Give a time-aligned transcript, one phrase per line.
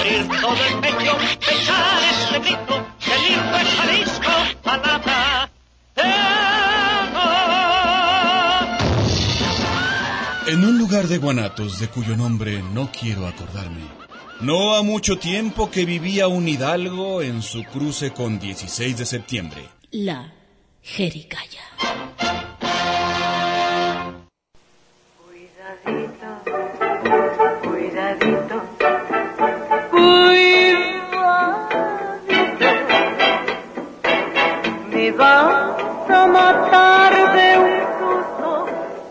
[0.00, 1.16] abrir todo el pecho,
[1.52, 5.50] echar este grito, el hijo es Jalisco, palabra
[10.46, 13.84] En un lugar de Guanatos de cuyo nombre no quiero acordarme,
[14.40, 19.68] no ha mucho tiempo que vivía un hidalgo en su cruce con 16 de septiembre.
[19.92, 20.32] La
[20.82, 21.62] Jericaya.
[35.20, 35.76] Vas
[36.08, 38.66] a matar de un susto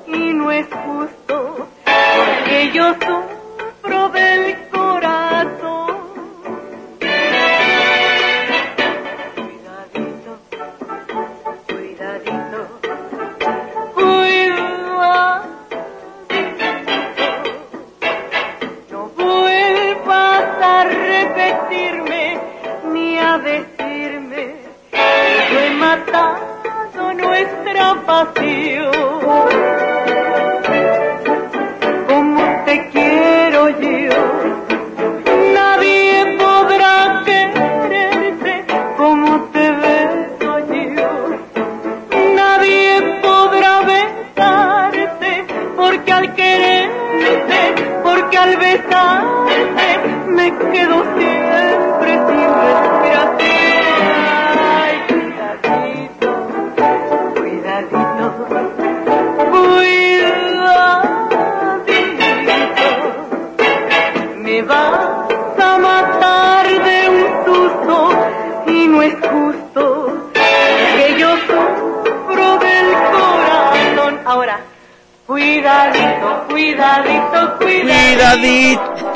[0.07, 3.18] y no es justo, porque yo sufro
[28.09, 28.98] nuestra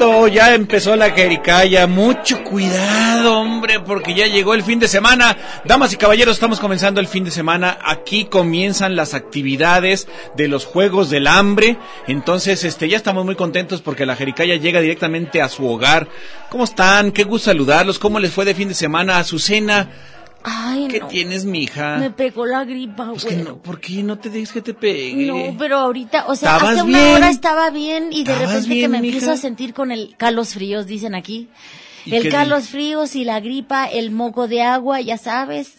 [0.03, 1.87] Ya empezó la jericaya.
[1.87, 5.37] Mucho cuidado, hombre, porque ya llegó el fin de semana.
[5.63, 7.77] Damas y caballeros, estamos comenzando el fin de semana.
[7.81, 11.77] Aquí comienzan las actividades de los Juegos del Hambre.
[12.05, 16.09] Entonces, este, ya estamos muy contentos porque la jericaya llega directamente a su hogar.
[16.49, 17.13] ¿Cómo están?
[17.13, 17.97] Qué gusto saludarlos.
[17.97, 19.19] ¿Cómo les fue de fin de semana?
[19.19, 19.89] Azucena,
[20.43, 21.07] Ay, ¿qué no.
[21.07, 21.97] tienes, mija?
[21.97, 23.49] Me pegó la gripa, Pues que güero.
[23.51, 25.25] no, ¿por qué no te dejes que te pegue?
[25.25, 27.15] No, pero ahorita, o sea, ¿Estabas hace una bien?
[27.15, 29.13] hora estaba bien y de ¿Estabas repente que bien, me mija?
[29.15, 31.49] empiezo a sentir con el calos fríos, dicen aquí.
[32.05, 35.75] ¿Y El calos fríos y la gripa, el moco de agua, ya sabes.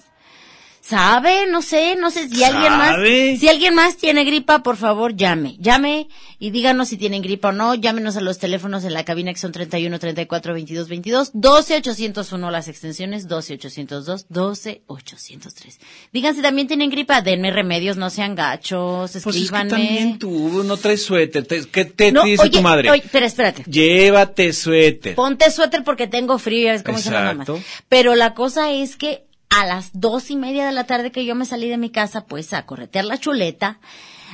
[0.87, 1.47] ¿Sabe?
[1.47, 3.39] No sé, no sé si alguien más, ¿Sabe?
[3.39, 5.57] si alguien más tiene gripa, por favor, llame.
[5.59, 6.09] Llame
[6.39, 7.75] y díganos si tienen gripa o no.
[7.75, 12.51] Llámenos a los teléfonos en la cabina que son 31 34 22 22, 12 801
[12.51, 15.81] las extensiones, 12 802, 12 803.
[16.13, 19.71] Digan si también tienen gripa, denme remedios, no sean gachos, Pues es que escríbanme.
[19.71, 21.47] también tú no traes suéter.
[21.47, 22.91] Te- ¿Qué te No, dice oye, tu madre?
[22.91, 23.65] oye, pero espérate.
[23.71, 25.15] Llévate suéter.
[25.15, 27.49] Ponte suéter porque tengo frío, ya ves cómo dicen las mamás.
[27.89, 29.25] Pero la cosa es que
[29.57, 32.27] a las dos y media de la tarde que yo me salí de mi casa,
[32.27, 33.79] pues a corretear la chuleta,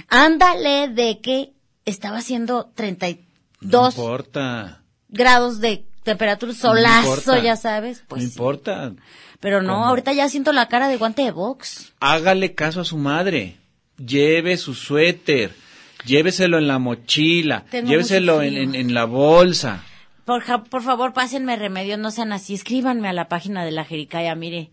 [0.08, 1.53] ándale de que
[1.84, 4.82] estaba haciendo No 32 importa.
[5.09, 8.03] grados de temperatura, No solazo, ya sabes.
[8.09, 8.92] Pues no importa.
[9.41, 9.86] Pero no, ¿Cómo?
[9.86, 11.92] ahorita ya siento la cara de guante de box.
[12.00, 13.56] Hágale caso a su madre.
[13.98, 15.54] Lleve su suéter.
[16.06, 17.64] Lléveselo en la mochila.
[17.70, 18.62] Tengo Lléveselo en, frío.
[18.62, 19.82] en- en la bolsa.
[20.25, 22.54] Por, ja- por favor, pásenme remedios, no sean así.
[22.54, 24.34] Escríbanme a la página de la Jericaya.
[24.34, 24.70] Mire,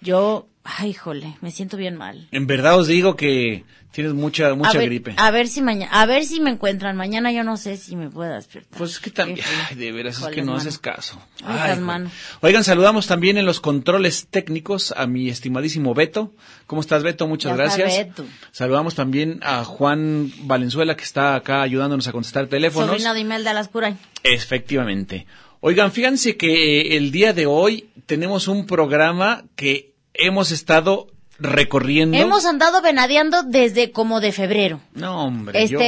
[0.00, 2.28] yo, ay, jole, me siento bien mal.
[2.30, 5.14] En verdad os digo que tienes mucha, mucha a ver, gripe.
[5.16, 6.96] A ver si mañana, a ver si me encuentran.
[6.96, 8.78] Mañana yo no sé si me pueda despertar.
[8.78, 10.58] Pues es que también, ay, de veras, es que no mano.
[10.58, 11.20] haces caso.
[11.44, 12.08] Ay, Ay, joder.
[12.42, 16.32] Oigan, saludamos también en los controles técnicos a mi estimadísimo Beto.
[16.66, 17.26] ¿Cómo estás, Beto?
[17.26, 17.96] Muchas Ya gracias.
[17.96, 18.24] Beto.
[18.52, 22.90] Saludamos también a Juan Valenzuela, que está acá ayudándonos a contestar teléfonos.
[22.90, 23.96] Sobrino de Imelda Lascura.
[24.22, 25.26] Efectivamente.
[25.60, 31.08] Oigan, fíjense que el día de hoy tenemos un programa que hemos estado
[31.38, 32.16] recorriendo.
[32.16, 34.80] Hemos andado venadeando desde como de febrero.
[34.94, 35.62] No, hombre.
[35.62, 35.80] Este, yo-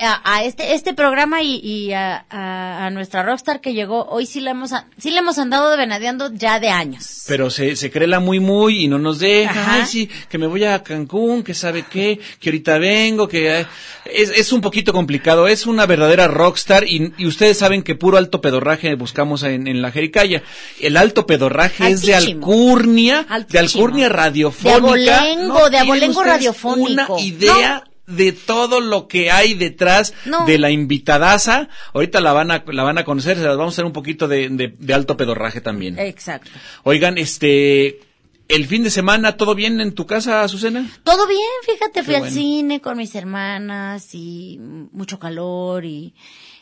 [0.00, 4.04] a, a- a este, este programa y, y a, a- a nuestra rockstar que llegó
[4.08, 7.24] hoy sí le hemos, sí le hemos andado venadeando ya de años.
[7.26, 9.50] Pero se, se cree la muy muy y no nos deja.
[9.50, 9.74] Ajá.
[9.74, 13.60] Ay, sí, que me voy a Cancún, que sabe qué, que ahorita vengo, que...
[13.60, 13.66] eh,
[14.04, 15.48] Es, es un poquito complicado.
[15.48, 19.82] Es una verdadera rockstar y, y ustedes saben que puro alto pedorraje buscamos en, en
[19.82, 20.42] la Jericaya.
[20.80, 22.46] El alto pedorraje es de Altísimo.
[22.46, 24.74] alcurnia, de alcurnia radiofónica.
[24.80, 27.14] De abolengo, de abolengo radiofónico.
[27.14, 30.46] Una idea de todo lo que hay detrás No.
[30.46, 31.68] de la invitadaza.
[31.92, 34.26] Ahorita la van a, la van a conocer, se las vamos a hacer un poquito
[34.28, 35.98] de, de- de alto pedorraje también.
[35.98, 36.50] Exacto.
[36.84, 38.00] Oigan, este,
[38.48, 40.88] el fin de semana, ¿todo bien en tu casa, Azucena?
[41.04, 46.14] Todo bien, fíjate, fui al cine con mis hermanas y mucho calor y,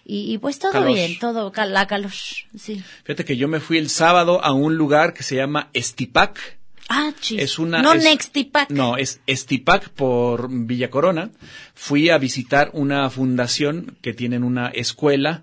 [0.05, 0.95] Y, y pues todo Calor.
[0.95, 2.83] bien, todo, cal- la calor, sí.
[3.05, 6.56] Fíjate que yo me fui el sábado a un lugar que se llama Estipac.
[6.89, 7.41] Ah, chis.
[7.43, 7.83] Es una.
[7.83, 8.71] No es- Nextipac.
[8.71, 11.31] No, es Estipac por Villa Corona.
[11.75, 15.43] Fui a visitar una fundación que tienen una escuela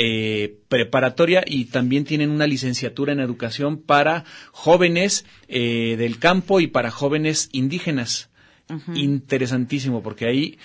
[0.00, 6.68] eh, preparatoria y también tienen una licenciatura en educación para jóvenes eh, del campo y
[6.68, 8.30] para jóvenes indígenas.
[8.94, 10.58] Interesantísimo, porque ahí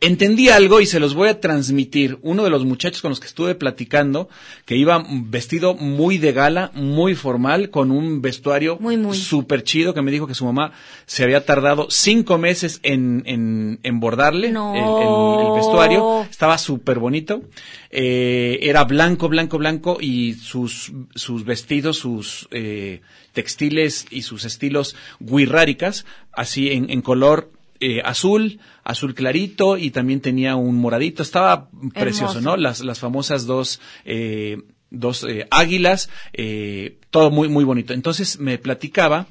[0.00, 2.18] entendí algo y se los voy a transmitir.
[2.22, 4.28] Uno de los muchachos con los que estuve platicando,
[4.64, 8.78] que iba vestido muy de gala, muy formal, con un vestuario
[9.12, 10.72] súper chido, que me dijo que su mamá
[11.06, 14.74] se había tardado cinco meses en, en, en bordarle No.
[14.74, 16.22] el, el- el vestuario.
[16.30, 17.42] Estaba súper bonito.
[17.90, 23.00] Eh, era blanco, blanco, blanco y sus, sus vestidos, sus eh,
[23.32, 30.20] textiles y sus estilos guirráricas, así en, en color eh, azul, azul clarito y también
[30.20, 31.22] tenía un moradito.
[31.22, 32.56] Estaba precioso, ¿no?
[32.56, 37.92] Las, las famosas dos, eh, dos eh, águilas, eh, todo muy, muy bonito.
[37.92, 39.26] Entonces me platicaba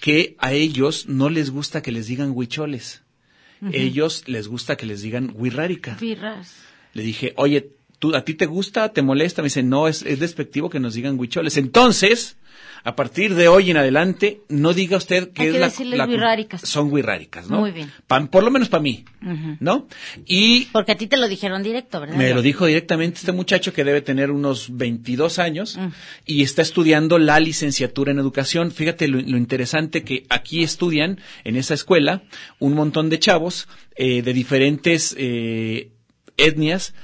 [0.00, 3.02] que a ellos no les gusta que les digan huicholes.
[3.72, 5.96] Ellos les gusta que les digan huirrárica.
[6.92, 8.92] Le dije, oye, ¿tú, ¿a ti te gusta?
[8.92, 9.40] ¿Te molesta?
[9.40, 11.56] Me dice, no, es, es despectivo que nos digan huicholes.
[11.56, 12.36] Entonces,
[12.86, 15.98] a partir de hoy en adelante, no diga usted que Hay es que la, decirles
[15.98, 16.04] la-.
[16.66, 17.60] Son huirráricas, ¿no?
[17.60, 17.90] Muy bien.
[18.06, 19.04] Pa- por lo menos para mí,
[19.60, 19.88] ¿no?
[20.26, 22.16] Y Porque a ti te lo dijeron directo, ¿verdad?
[22.16, 25.88] me lo dijo directamente este muchacho que debe tener unos 22 años Mm.
[26.26, 28.70] y está estudiando la licenciatura en educación.
[28.70, 32.22] Fíjate lo, lo interesante que aquí estudian en esa escuela
[32.58, 33.66] un montón de chavos
[33.96, 35.90] eh, de diferentes eh,
[36.36, 36.94] etnias.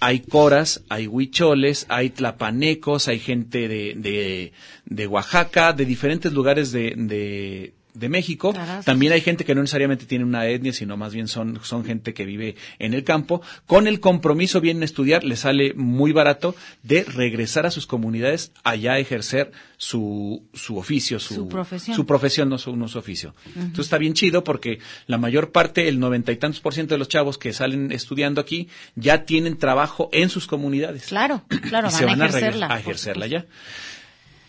[0.00, 4.52] Hay coras, hay huicholes, hay tlapanecos, hay gente de, de,
[4.86, 8.54] de Oaxaca, de diferentes lugares de, de, de México.
[8.84, 12.14] También hay gente que no necesariamente tiene una etnia, sino más bien son, son gente
[12.14, 13.42] que vive en el campo.
[13.66, 18.52] Con el compromiso vienen a estudiar, les sale muy barato de regresar a sus comunidades
[18.64, 21.96] allá a ejercer su, su oficio, su, Su profesión.
[21.96, 23.34] su profesión, no su, no su oficio.
[23.56, 26.98] Entonces está bien chido porque la mayor parte, el noventa y tantos por ciento de
[26.98, 31.06] los chavos que salen estudiando aquí ya tienen trabajo en sus comunidades.
[31.06, 32.66] Claro, claro, y van se van a a, regresar- ejercerla.
[32.74, 33.46] a ejercerla ya.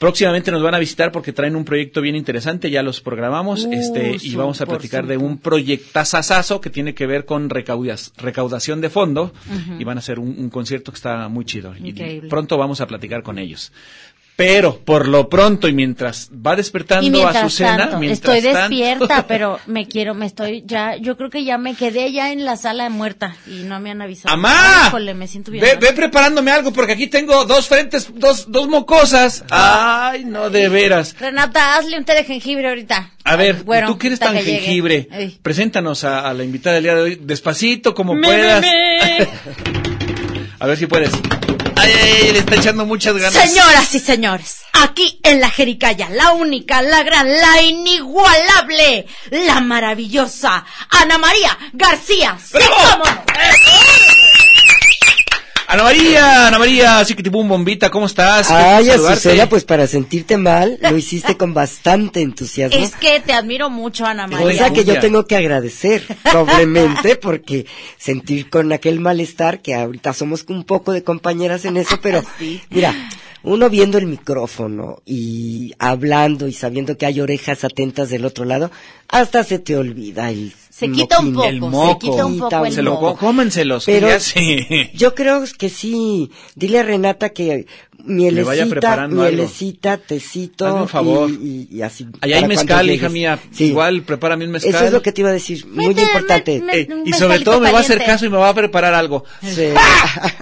[0.02, 3.74] Próximamente nos van a visitar porque traen un proyecto bien interesante, ya los programamos, Uh,
[3.74, 8.82] este, y vamos a platicar de un proyectazazazo que tiene que ver con recaudas- recaudación
[8.82, 9.32] de fondo
[9.80, 11.74] y van a hacer un, un concierto que está muy chido.
[11.78, 11.92] Y
[12.30, 13.72] pronto vamos a platicar con ellos.
[14.42, 18.70] Pero por lo pronto y mientras va despertando Y mientras Azucena, tanto, mientras estoy tanto-
[18.70, 22.44] despierta, pero me quiero, me estoy ya, yo creo que ya me quedé ya en
[22.44, 24.34] la sala muerta y no me han avisado.
[24.34, 24.86] ¡Amá!
[24.88, 25.64] Híjole, me siento bien.
[25.64, 29.44] Ve, ve preparándome algo porque aquí tengo dos frentes, dos, dos mocosas.
[29.52, 31.16] Ay, no, de veras.
[31.20, 33.12] Renata, hazle un té de jengibre ahorita.
[33.24, 35.08] A ver, Bueno, tú que eres tan que jengibre,
[35.44, 38.62] preséntanos a, a la invitada del día de hoy, despacito como Me, puedas.
[38.62, 38.68] me,
[39.20, 39.28] me.
[40.60, 41.10] A ver si puedes.
[41.94, 43.34] Ay, le está echando muchas ganas.
[43.34, 50.66] Señoras y señores, aquí en la Jericaya, la única, la gran, la inigualable, la maravillosa
[50.90, 52.38] Ana María García.
[52.44, 53.04] ¡Sí, ¡Bravo!
[53.04, 54.41] cómo no!
[55.72, 58.52] Ana María, Ana María, así que tipo un bombita, ¿cómo estás?
[58.52, 58.90] Ay.
[58.90, 62.78] Azucena, pues para sentirte mal, lo hiciste con bastante entusiasmo.
[62.84, 64.52] Es que te admiro mucho, Ana María.
[64.52, 70.44] Cosa que yo tengo que agradecer, probablemente, porque sentir con aquel malestar, que ahorita somos
[70.50, 72.62] un poco de compañeras en eso, pero Sí.
[72.70, 72.94] mira,
[73.44, 78.72] uno viendo el micrófono y hablando y sabiendo que hay orejas atentas del otro lado,
[79.08, 81.34] hasta se te olvida el Se quita un moquín.
[81.34, 82.00] poco, El se moco.
[82.00, 83.14] quita un poco el Se lo moco.
[83.14, 86.32] co- cómenselos, Pero ya se- yo creo que sí.
[86.56, 87.66] Dile a Renata que
[88.06, 89.36] mielecita, vaya preparando algo.
[89.36, 91.30] mielecita, tecito Hazme un favor.
[91.30, 92.08] Y, y- y así.
[92.22, 93.40] Allá hay mezcal, hija mía.
[93.52, 93.66] Sí.
[93.66, 94.76] Igual, prepárame un mezcal.
[94.76, 96.62] Eso es lo que te iba a decir, muy importante.
[96.62, 98.94] me- Eh, y sobre todo me va a hacer caso y me va a preparar
[98.94, 99.24] algo.
[99.42, 99.68] Sí.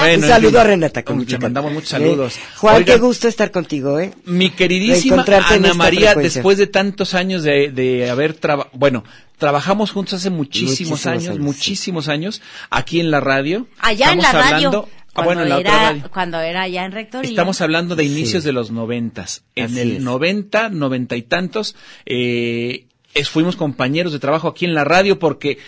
[0.00, 0.58] Bueno, un en saludo fin.
[0.60, 1.04] a Renata.
[1.04, 2.36] Con Le mandamos muchos saludos.
[2.36, 4.12] Eh, Juan, qué gusto estar contigo, ¿eh?
[4.24, 6.38] Mi queridísima Ana María, frecuencia.
[6.40, 9.04] después de tantos años de, de haber trabajado, bueno,
[9.38, 13.66] trabajamos juntos hace muchísimos, Muchísimos años, años, muchísimos años, aquí en la radio.
[13.78, 14.88] Allá en la Estamos radio.
[15.20, 16.10] Ah, cuando bueno, en la era, otra radio.
[16.12, 17.30] Cuando era allá en Rectoría.
[17.30, 18.46] Estamos hablando de inicios Sí.
[18.48, 19.44] de los noventas.
[19.54, 24.74] En Así el noventa, noventa y tantos, eh, es- fuimos compañeros de trabajo aquí en
[24.74, 25.58] la radio porque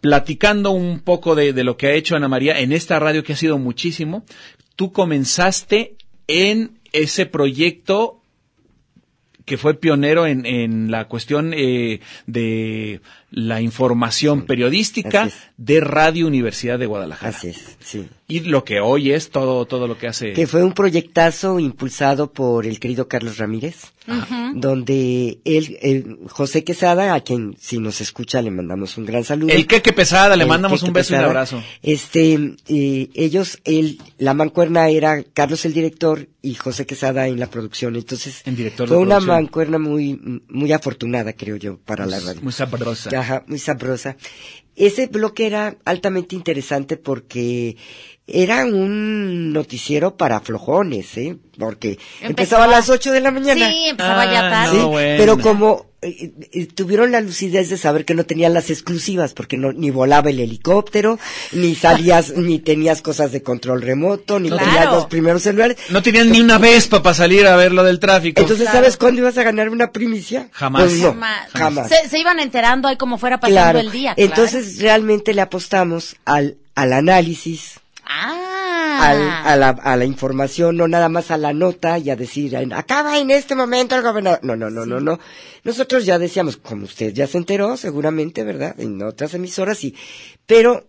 [0.00, 3.32] platicando un poco de, de lo que ha hecho Ana María en esta radio que
[3.32, 4.24] ha sido muchísimo,
[4.76, 5.96] tú comenzaste
[6.28, 8.20] en ese proyecto
[9.44, 16.80] que fue pionero en, en la cuestión eh, de la información periodística de Radio Universidad
[16.80, 17.36] de Guadalajara.
[17.36, 18.08] Así es, sí.
[18.28, 20.32] Y lo que hoy es todo, todo lo que hace.
[20.32, 23.92] Que fue un proyectazo impulsado por el querido Carlos Ramírez,
[24.54, 29.52] donde él, José Quesada, a quien si nos escucha le mandamos un gran saludo.
[29.52, 31.62] El Queque Pesada, le El mandamos Queque un beso y un abrazo.
[31.82, 37.46] Este, eh, ellos, el, la mancuerna era Carlos el director y José Quesada en la
[37.48, 37.94] producción.
[37.94, 39.36] Entonces, En director de fue una producción.
[39.36, 42.40] mancuerna muy, muy afortunada, creo yo, para la radio.
[42.42, 43.10] Muy sabrosa.
[43.16, 44.16] Ajá, muy sabrosa.
[44.74, 47.76] Ese bloque era altamente interesante porque
[48.28, 51.36] era un noticiero para flojones, ¿eh?
[51.58, 53.68] Porque empezaba, a las 8 de la mañana.
[53.70, 54.70] Sí, empezaba ya Ah, tarde.
[54.72, 55.14] Sí, no, bueno.
[55.16, 59.56] pero como eh, eh, tuvieron la lucidez de saber que no tenían las exclusivas, porque
[59.56, 61.18] no, ni volaba el helicóptero,
[61.52, 64.64] ni salías, ni tenías cosas de control remoto, ni Claro.
[64.66, 65.76] tenías los primeros celulares.
[65.90, 68.40] No tenían ni una Vespa para salir a ver lo del tráfico.
[68.42, 68.78] Entonces, Claro.
[68.80, 70.48] ¿sabes cuándo ibas a ganar una primicia?
[70.52, 70.82] Jamás.
[70.82, 71.50] Pues no, Jamás.
[71.52, 71.88] jamás.
[71.88, 73.78] Se, se iban enterando ahí como fuera pasando Claro.
[73.78, 74.14] el día.
[74.14, 74.30] claro.
[74.30, 78.98] Entonces, realmente le apostamos al, al análisis, Ah.
[79.10, 82.54] al- a, la, a la información, no nada más a la nota y a decir,
[82.54, 84.40] "En- acaba en este momento el gobernador.
[84.42, 85.18] No, no, no, no, no.
[85.64, 88.74] Nosotros ya decíamos, como usted ya se enteró, seguramente, ¿verdad?
[88.78, 89.94] En otras emisoras, sí.
[90.46, 90.88] Pero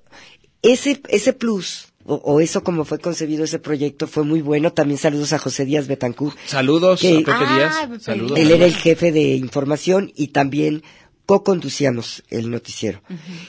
[0.61, 4.71] ese, ese plus, o, o eso como fue concebido ese proyecto, fue muy bueno.
[4.73, 6.33] También saludos a José Díaz Betancur.
[6.45, 7.55] Saludos Que- a Pepe Ah,
[7.87, 8.03] Díaz.
[8.03, 8.39] Saludos.
[8.39, 10.83] Él era el jefe de información y también
[11.25, 13.01] co-conducíamos el noticiero.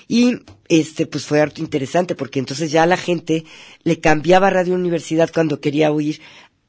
[0.09, 3.45] Y este pues fue harto interesante porque entonces ya la gente
[3.85, 6.21] le cambiaba a Radio Universidad cuando quería oír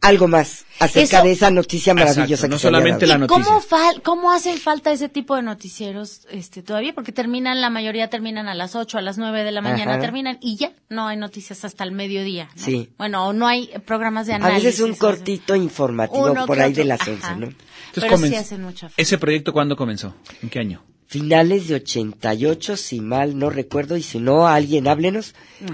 [0.02, 3.20] algo más acerca Eso- de esa noticia maravillosa Exacto, no que se había solamente dado.
[3.20, 3.78] la ¿Y cómo, noticia.
[3.78, 6.94] fal- cómo hacen falta ese tipo de noticieros este, todavía?
[6.96, 10.00] Porque terminan, la mayoría terminan a las 8, a las 9 de la mañana, Ajá.
[10.00, 12.48] terminan y ya no hay noticias hasta el mediodía.
[12.56, 12.64] ¿no?
[12.64, 12.90] Sí.
[12.98, 14.64] Bueno, o no hay programas de A análisis.
[14.64, 16.84] veces un cortito informativo uno por que ahí otro.
[16.84, 17.12] de las Ajá.
[17.12, 17.54] 11, ¿no?
[17.94, 19.02] Pero sí hacen mucha falta.
[19.02, 20.16] ¿Ese proyecto cuándo comenzó?
[20.42, 20.82] ¿En qué año?
[21.10, 25.34] Finales de 88, si mal no recuerdo, y si no, alguien háblenos,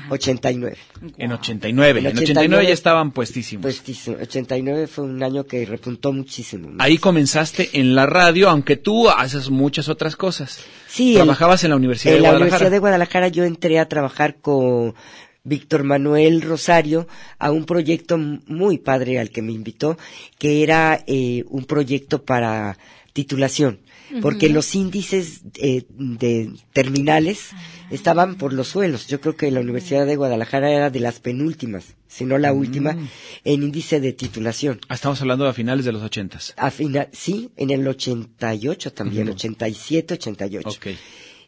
[0.09, 0.77] 89.
[1.17, 1.99] En 89.
[1.99, 3.61] En En 89 89 ya estaban puestísimos.
[3.61, 6.69] Pues sí, 89 fue un año que repuntó muchísimo.
[6.79, 10.61] Ahí comenzaste en la radio, aunque tú haces muchas otras cosas.
[10.87, 12.47] Sí, Trabajabas en la Universidad en de la Guadalajara.
[12.47, 14.95] Universidad de Guadalajara yo entré a trabajar con
[15.43, 19.97] Víctor Manuel Rosario a un proyecto muy padre al que me invitó,
[20.37, 22.77] que era eh, un proyecto para
[23.11, 23.79] titulación,
[24.21, 27.49] porque los índices eh, de terminales
[27.89, 29.07] estaban por los suelos.
[29.07, 32.97] Yo creo que la Universidad de Guadalajara era de las penúltimas, si no la última,
[33.43, 34.79] en índice de titulación.
[34.87, 36.53] Ah, Estamos hablando de a finales de los ochentas.
[36.57, 40.69] A final, sí, en el 88 también, 87, 88.
[40.69, 40.87] Ok.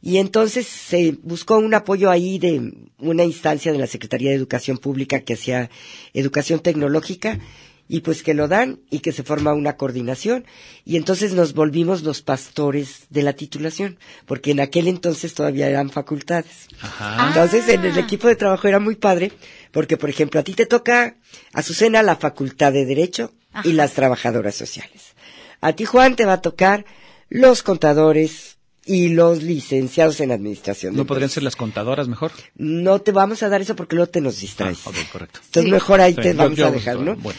[0.02, 4.78] Y entonces se buscó un apoyo ahí de una instancia de la Secretaría de Educación
[4.78, 5.72] Pública que hacía
[6.14, 7.40] educación tecnológica
[7.90, 10.46] y pues que lo dan y que se forma una coordinación
[10.86, 15.90] y entonces nos volvimos los pastores de la titulación porque en aquel entonces todavía eran
[15.90, 16.68] facultades.
[16.82, 17.28] Ajá.
[17.30, 17.88] Entonces en Ah.
[17.88, 19.32] el equipo de trabajo era muy padre
[19.72, 21.16] porque por ejemplo a ti te toca
[21.54, 23.32] Azucena la Facultad de Derecho
[23.64, 25.14] y las trabajadoras sociales.
[25.62, 26.86] A ti Juan te va a tocar
[27.30, 30.96] los contadores y los licenciados en administración.
[30.96, 32.32] ¿No podrían ser las contadoras mejor?
[32.56, 34.86] No te vamos a dar eso porque luego te nos Ah, distraes.
[34.88, 35.40] ok, correcto.
[35.46, 37.16] Entonces mejor ahí Sí, te yo- vamos yo- a dejar, ¿no?
[37.18, 37.38] bueno.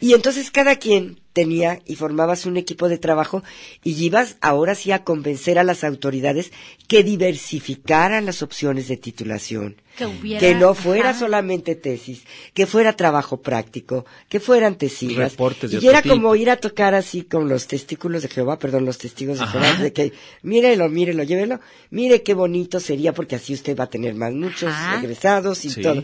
[0.00, 3.42] Y entonces cada quien tenía y formabas un equipo de trabajo
[3.82, 6.50] y ibas ahora sí a convencer a las autoridades
[6.86, 9.76] que diversificaran las opciones de titulación.
[9.96, 11.18] Que hubiera- Que no fuera ajá.
[11.20, 15.32] solamente tesis, que fuera trabajo práctico, que fueran tesivas.
[15.32, 16.14] Reportes de y era tipo.
[16.14, 19.52] como ir a tocar así con los testículos de Jehová, perdón, los testigos de Ajá.
[19.60, 20.12] Jehová, de que
[20.42, 21.60] mírelo, mírelo, llévelo,
[21.90, 25.00] mire qué bonito sería porque así usted va a tener más muchos Ajá.
[25.00, 25.80] egresados y Sí.
[25.80, 26.02] todo.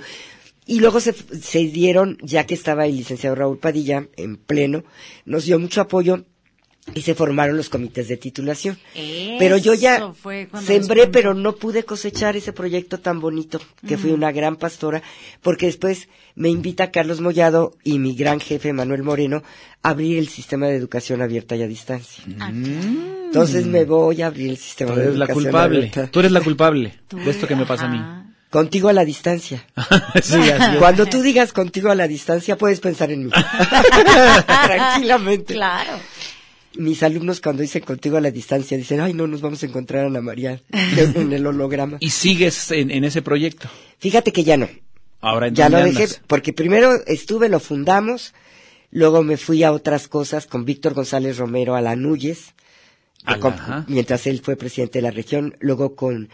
[0.66, 4.84] Y luego se, se dieron, ya que estaba el licenciado Raúl Padilla en pleno,
[5.24, 6.24] nos dio mucho apoyo
[6.94, 8.76] y se formaron los comités de titulación.
[9.38, 10.12] pero yo ya
[10.64, 15.00] sembré, pero no pude cosechar ese proyecto tan bonito, que fui una gran pastora,
[15.42, 19.44] porque después me invita Carlos Mollado y mi gran jefe Manuel Moreno
[19.82, 22.24] a abrir el sistema de educación abierta y a distancia.
[22.26, 25.78] Entonces me voy a abrir el sistema Tú de eres la educación culpable.
[25.78, 26.06] abierta.
[26.08, 28.21] Tú eres la culpable de esto que me pasa a mí.
[28.52, 29.64] Contigo a la distancia.
[30.22, 30.78] sí, así es.
[30.78, 33.30] Cuando tú digas contigo a la distancia, puedes pensar en mí.
[34.46, 35.54] Tranquilamente.
[35.54, 35.98] Claro.
[36.74, 40.04] Mis alumnos cuando dicen contigo a la distancia dicen, ay, no, nos vamos a encontrar
[40.04, 41.96] a Ana María en el holograma.
[42.00, 43.70] Y sigues en, en ese proyecto.
[43.98, 44.68] Fíjate que ya no.
[45.22, 46.20] Ahora ¿en Ya lo dejé, andas?
[46.26, 48.34] porque primero estuve, lo fundamos,
[48.90, 52.52] luego me fui a otras cosas con Víctor González Romero a la Núñez,
[53.86, 56.28] mientras él fue presidente de la región, luego con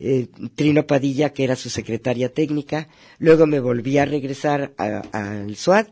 [0.00, 2.88] eh, Trino Padilla, que era su secretaria técnica,
[3.18, 5.88] luego me volví a regresar a- al SUAD,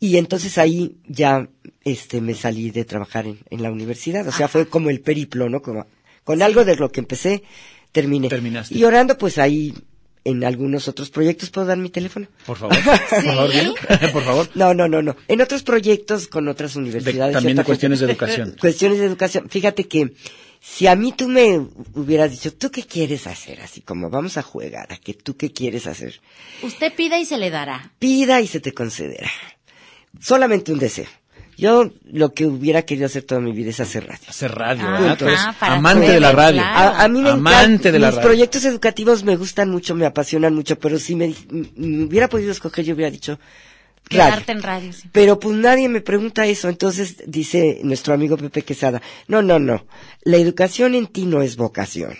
[0.00, 1.48] y entonces ahí ya
[1.84, 5.48] este me salí de trabajar en, en la universidad, o sea, fue como el periplo,
[5.48, 5.62] ¿no?
[5.62, 5.86] Como,
[6.24, 7.42] Con algo de lo que empecé,
[7.92, 8.28] terminé.
[8.28, 8.74] Terminaste.
[8.76, 9.72] Y orando, pues ahí,
[10.24, 12.26] en algunos otros proyectos, ¿puedo dar mi teléfono?
[12.46, 12.76] Por favor.
[12.82, 13.50] Por favor.
[14.12, 14.48] Por favor.
[14.54, 15.16] No, no, no, no.
[15.28, 17.34] En otros proyectos con otras universidades.
[17.34, 18.56] también de cuestiones de educación.
[18.60, 19.48] Cuestiones de educación.
[19.50, 20.12] Fíjate que
[20.66, 21.60] si a mí tú me
[21.94, 23.60] hubieras dicho, ¿tú qué quieres hacer?
[23.60, 26.20] Así como vamos a jugar, a que tú qué quieres hacer.
[26.62, 27.92] Usted pida y se le dará.
[27.98, 29.28] Pida y se te concederá.
[30.20, 31.06] Solamente un deseo.
[31.56, 34.24] Yo lo que hubiera querido hacer toda mi vida es hacer radio.
[34.28, 36.60] Hacer radio, Ah, ah, para amante poder, de la radio.
[36.62, 36.96] claro.
[36.96, 38.28] A, a mí me Amante encanta, de la mis radio.
[38.28, 41.32] proyectos educativos me gustan mucho, me apasionan mucho, pero si me,
[41.76, 43.38] me hubiera podido escoger, yo hubiera dicho
[44.10, 44.24] radio.
[44.24, 45.08] Quedarte en radio, sí.
[45.12, 49.86] Pero pues nadie me pregunta eso, entonces dice nuestro amigo Pepe Quesada, no, no, no,
[50.22, 52.14] la educación en ti no es vocación,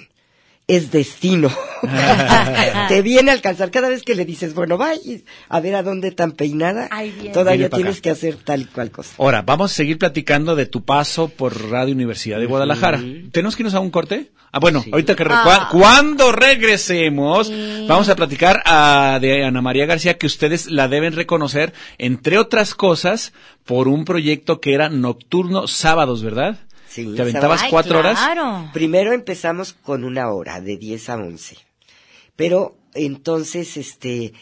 [0.66, 1.50] es destino.
[2.88, 5.00] Te viene a alcanzar cada vez que le dices, bueno, vaya
[5.48, 6.88] a ver a dónde tan peinada,
[7.32, 8.02] todavía tienes acá.
[8.02, 9.14] que hacer tal y cual cosa.
[9.18, 13.02] Ahora, vamos a seguir platicando de tu paso por Radio Universidad de Guadalajara.
[13.32, 14.30] ¿Tenemos que irnos a un corte?
[14.50, 15.24] Ah, bueno, ahorita que...
[15.28, 15.68] Ah.
[15.70, 17.52] Cuando regresemos,
[17.88, 22.74] vamos a platicar ah, de Ana María García, que ustedes la deben reconocer, entre otras
[22.74, 23.32] cosas,
[23.64, 26.60] por un proyecto que era nocturno sábados, ¿verdad?
[26.94, 28.18] Sí, ¿Te aventabas Ay, cuatro horas?
[28.18, 28.70] Claro.
[28.72, 31.56] Primero empezamos con una hora, de 10 a 11.
[32.36, 34.32] Pero entonces, este,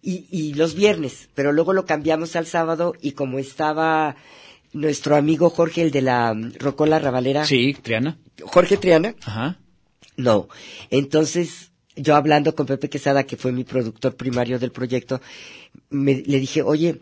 [0.00, 4.14] y, y los viernes, pero luego lo cambiamos al sábado y como estaba
[4.72, 8.18] nuestro amigo Jorge, el de la mm, Rocola Ravalera, Sí, Triana.
[8.42, 9.58] Jorge Triana, Ajá.
[10.16, 10.48] no.
[10.90, 15.20] Entonces, yo hablando con Pepe Quesada, que fue mi productor primario del proyecto,
[15.90, 17.00] me, le dije, oye,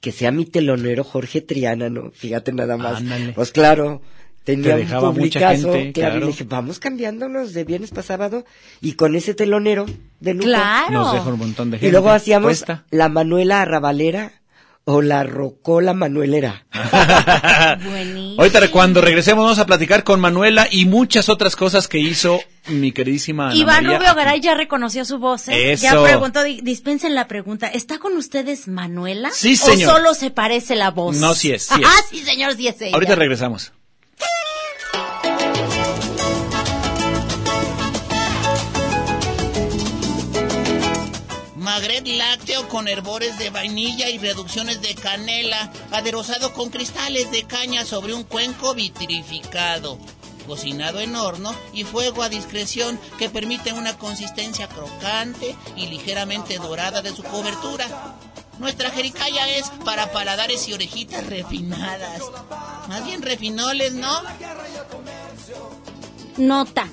[0.00, 2.10] que sea mi telonero Jorge Triana, ¿no?
[2.10, 2.98] Fíjate nada más.
[2.98, 3.32] Ándale.
[3.32, 4.02] Pues claro,
[4.44, 6.20] tenía Te dejaba un mucha publicazo, gente, claro, y claro.
[6.20, 8.44] le dije, vamos cambiándonos de viernes para sábado,
[8.80, 9.86] y con ese telonero
[10.20, 10.48] de lujo.
[10.48, 10.92] Claro.
[10.92, 11.88] Nos deja un montón de gente.
[11.88, 12.84] Y luego hacíamos puesta.
[12.90, 14.41] la Manuela Arrabalera
[14.84, 16.66] o la Rocola Manuelera.
[17.84, 18.40] Buenísimo.
[18.42, 22.92] Ahorita cuando regresemos vamos a platicar con Manuela y muchas otras cosas que hizo mi
[22.92, 23.98] queridísima Ana Iván María.
[23.98, 25.48] Rubio Garay ya reconoció su voz.
[25.48, 25.72] ¿eh?
[25.72, 25.82] Eso.
[25.82, 27.68] Ya preguntó, di- dispensen la pregunta.
[27.68, 29.30] ¿Está con ustedes Manuela?
[29.32, 29.90] Sí, señor.
[29.90, 31.16] ¿O solo se parece la voz?
[31.16, 31.86] No, sí es, sí es.
[31.88, 32.94] Ah, sí, señor, sí es ella.
[32.94, 33.72] Ahorita regresamos.
[41.62, 47.84] Magret lácteo con herbores de vainilla y reducciones de canela, aderezado con cristales de caña
[47.84, 49.96] sobre un cuenco vitrificado.
[50.44, 57.00] Cocinado en horno y fuego a discreción que permite una consistencia crocante y ligeramente dorada
[57.00, 58.16] de su cobertura.
[58.58, 62.22] Nuestra jericaya es para paladares y orejitas refinadas.
[62.88, 64.20] Más bien refinoles, ¿no?
[66.38, 66.86] Nota.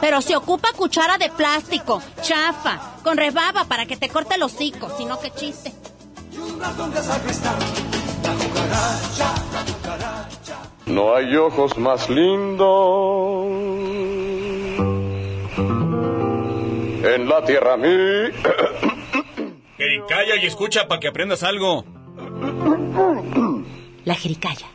[0.00, 4.88] Pero se ocupa cuchara de plástico, chafa, con rebaba para que te corte el hocico,
[4.96, 5.72] si no, qué chiste.
[10.86, 13.46] No hay ojos más lindos
[17.14, 17.88] en la tierra mí.
[20.08, 21.84] Calla y escucha para que aprendas algo.
[24.04, 24.66] La jericaya.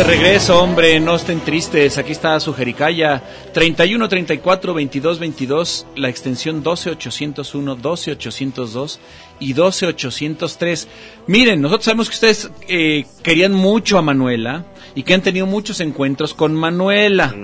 [0.00, 1.98] De regreso, hombre, no estén tristes.
[1.98, 9.00] Aquí está su jericaya 31 34 22 22, la extensión 12 801, 12 802
[9.40, 10.88] y 12 803.
[11.26, 15.80] Miren, nosotros sabemos que ustedes eh, querían mucho a Manuela y que han tenido muchos
[15.80, 17.34] encuentros con Manuela.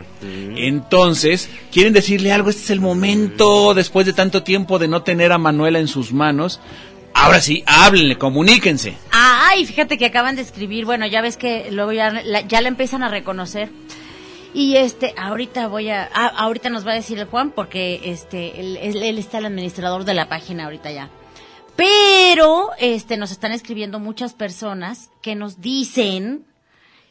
[0.56, 5.32] Entonces, quieren decirle algo, este es el momento, después de tanto tiempo de no tener
[5.32, 6.60] a Manuela en sus manos,
[7.18, 8.98] Ahora sí, háblenle, comuníquense.
[9.56, 12.68] Ay, fíjate que acaban de escribir, bueno, ya ves que luego ya la, ya la
[12.68, 13.70] empiezan a reconocer.
[14.52, 18.60] Y este, ahorita voy a, ah, ahorita nos va a decir el Juan porque este,
[18.60, 21.08] él, él- él está el administrador de la página ahorita ya.
[21.74, 26.44] Pero, este, nos están escribiendo muchas personas que nos dicen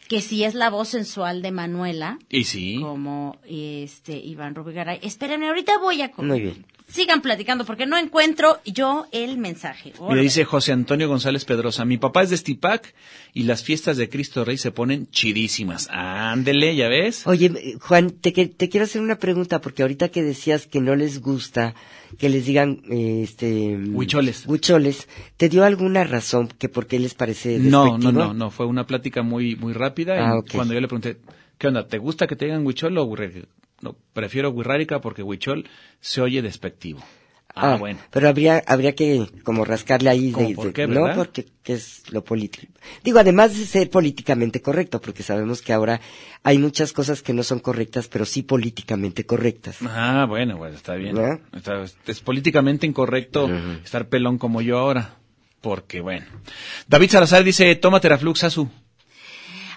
[0.07, 2.77] que si es la voz sensual de Manuela, Y sí.
[2.79, 4.99] como este Iván Rubigaray.
[5.01, 6.11] Espérenme, ahorita voy a...
[6.17, 6.65] Muy bien.
[6.87, 9.91] Sigan platicando porque no encuentro yo el mensaje.
[9.97, 10.21] Órale.
[10.21, 12.93] dice José Antonio González Pedrosa, mi papá es de Estipac
[13.33, 15.87] y las fiestas de Cristo Rey se ponen chidísimas.
[15.91, 17.25] Ándele, ¿ya ves?
[17.25, 21.21] Oye, Juan, te, te quiero hacer una pregunta, porque ahorita que decías que no les
[21.21, 21.73] gusta
[22.19, 23.75] que les digan, eh, este...
[23.91, 24.45] Huicholes.
[24.45, 28.11] Huicholes, ¿te dio alguna razón que por qué les parece No, despectivo?
[28.11, 30.51] no, no, no, fue una plática muy muy rápida y Ah, ok.
[30.53, 31.17] cuando yo le pregunté,
[31.57, 31.87] ¿qué onda?
[31.87, 33.15] ¿Te gusta que te digan huichol o?
[33.81, 35.67] No, prefiero huirrárica porque huichol
[35.99, 37.01] se oye despectivo.
[37.57, 37.99] Ah, bueno.
[38.11, 41.73] Pero habría, habría que como rascarle ahí ¿Cómo de, por de- qué, no, porque que
[41.73, 42.73] es lo político.
[43.01, 46.01] Digo, además de ser políticamente correcto, porque sabemos que ahora
[46.43, 49.77] hay muchas cosas que no son correctas, pero sí políticamente correctas.
[49.83, 51.15] Ah, bueno, pues está bien.
[51.53, 53.49] Está- es políticamente incorrecto
[53.85, 55.15] estar pelón como yo ahora.
[55.61, 56.25] Porque, bueno.
[56.87, 58.69] David Salazar dice, toma Teraflux, Azu.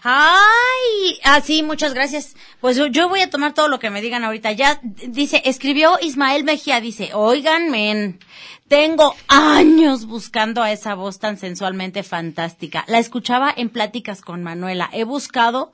[0.02, 2.34] Ay, ah, sí, muchas gracias.
[2.60, 4.50] Pues yo, voy a tomar todo lo que me digan ahorita.
[4.50, 8.18] Ya dice, escribió Ismael Mejía, dice, oigan, men,
[8.66, 12.84] tengo años buscando a esa voz tan sensualmente fantástica.
[12.88, 14.90] La escuchaba en pláticas con Manuela.
[14.92, 15.72] He buscado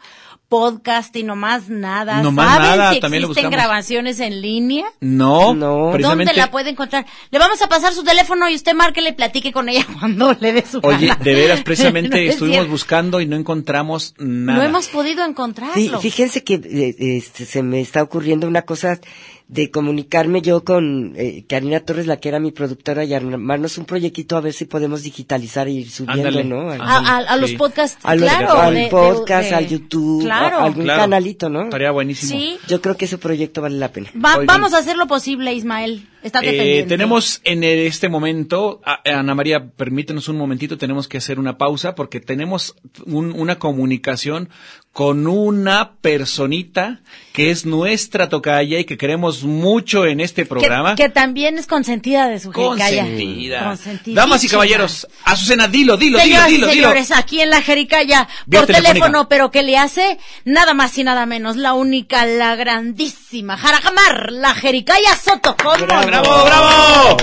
[0.54, 2.22] podcast y no más nada.
[2.22, 4.84] No más ¿Saben nada, si también existen grabaciones en línea?
[5.00, 5.90] No, No.
[5.92, 6.30] precisamente.
[6.30, 7.06] ¿Dónde la puede encontrar?
[7.32, 10.52] Le vamos a pasar su teléfono y usted marque y platique con ella cuando le
[10.52, 11.20] dé su Oye, gana.
[11.24, 14.58] de veras, precisamente No estuvimos buscando y no encontramos nada.
[14.58, 16.00] No hemos podido Sí, encontrarlo.
[16.00, 19.00] fíjense que eh, este, se me está ocurriendo una cosa
[19.46, 23.84] de comunicarme yo con eh, Karina Torres, la que era mi productora, y armarnos un
[23.84, 26.44] proyectito a ver si podemos digitalizar e ir subiendo, Ándale.
[26.44, 26.70] ¿no?
[26.70, 27.56] Al- A, a- a los Sí.
[27.56, 28.52] podcasts, a los- claro.
[28.58, 30.56] al de- podcast, de- al YouTube, Claro.
[30.58, 31.02] a- algún Claro.
[31.02, 31.64] canalito, ¿no?
[31.64, 32.32] Estaría buenísimo.
[32.40, 32.56] Sí.
[32.68, 34.08] Yo creo que ese proyecto vale la pena.
[34.16, 36.08] Va- vamos a hacer lo posible, Ismael.
[36.22, 36.88] Estate Eh, pendiente.
[36.88, 41.94] tenemos en este momento, a- Ana María, permítenos un momentito, tenemos que hacer una pausa
[41.94, 44.48] porque tenemos un- una comunicación
[44.94, 47.00] con una personita
[47.32, 50.94] que es nuestra tocaya y que queremos mucho en este que, programa.
[50.94, 53.02] que también es consentida de su jericaya.
[53.02, 53.76] Consentida.
[54.06, 58.28] Damas y caballeros, Azucena, dilo, dilo, Señoras dilo, y dilo, señores, aquí en la Jericaya,
[58.46, 60.16] Vía por teléfono, pero ¿qué le hace?
[60.44, 65.56] Nada más y nada menos, la única, la grandísima, Jarajamar, la Jericaya Soto.
[65.60, 65.86] ¿Cómo?
[65.86, 67.16] ¡Bravo, bravo!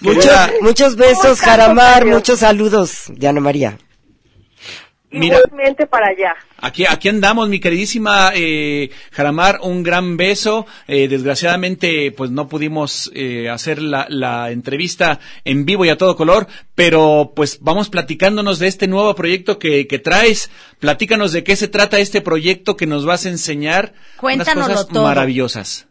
[0.00, 3.76] Muchos, Querida, muchos besos, Jaramar, muchos saludos, Diana María.
[5.10, 6.34] Mira, Igualmente para allá.
[6.58, 10.66] Aquí, aquí andamos, mi queridísima eh, Jaramar, un gran beso.
[10.88, 16.16] Eh, desgraciadamente, pues no pudimos eh, hacer la, la entrevista en vivo y a todo
[16.16, 20.50] color, pero pues vamos platicándonos de este nuevo proyecto que, que traes.
[20.80, 24.88] Platícanos de qué se trata este proyecto que nos vas a enseñar unas Cuéntanoslo cosas
[24.88, 25.02] todo.
[25.04, 25.88] maravillosas.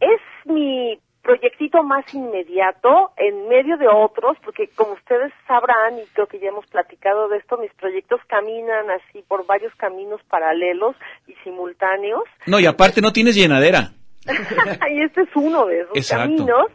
[0.00, 6.26] Es mi proyectito más inmediato en medio de otros, porque como ustedes sabrán, y creo
[6.26, 11.34] que ya hemos platicado de esto, mis proyectos caminan así por varios caminos paralelos y
[11.44, 12.24] simultáneos.
[12.46, 13.92] No, y aparte no tienes llenadera.
[14.90, 16.24] y este es uno de esos Exacto.
[16.24, 16.66] caminos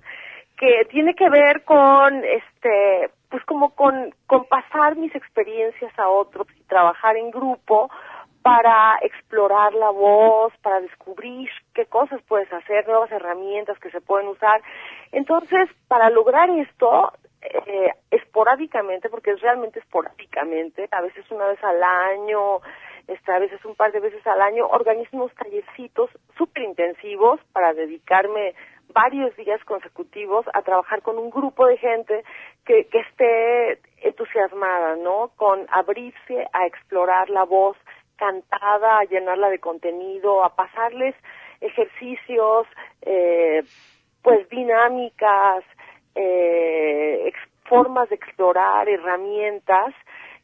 [0.57, 6.47] que tiene que ver con este pues como con, con pasar mis experiencias a otros
[6.57, 7.89] y trabajar en grupo
[8.41, 14.27] para explorar la voz, para descubrir qué cosas puedes hacer, nuevas herramientas que se pueden
[14.27, 14.61] usar.
[15.11, 21.83] Entonces, para lograr esto, eh, esporádicamente, porque es realmente esporádicamente, a veces una vez al
[21.83, 22.61] año,
[23.07, 27.75] este, a veces un par de veces al año, organizo unos tallercitos súper intensivos para
[27.75, 28.55] dedicarme
[28.91, 32.23] varios días consecutivos a trabajar con un grupo de gente
[32.65, 35.29] que, que esté entusiasmada, ¿no?
[35.35, 37.77] Con abrirse a explorar la voz
[38.15, 41.13] cantada, a llenarla de contenido, a pasarles
[41.61, 42.67] ejercicios,
[43.01, 43.63] eh,
[44.21, 45.63] pues dinámicas,
[46.15, 49.93] eh, ex- formas de explorar, herramientas.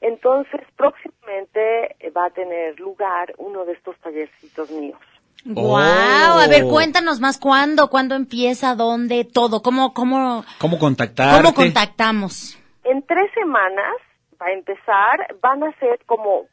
[0.02, 5.00] Entonces, próximamente eh, va a tener lugar uno de estos tallercitos míos.
[5.46, 6.70] Guau, a ver, Oh.
[6.70, 11.42] cuéntanos más cuándo, cuándo empieza, dónde, todo, cómo, cómo, ¿Cómo contactarte?
[11.44, 12.58] cómo contactamos.
[12.86, 13.94] En tres semanas
[14.42, 16.48] va a empezar, van a ser como,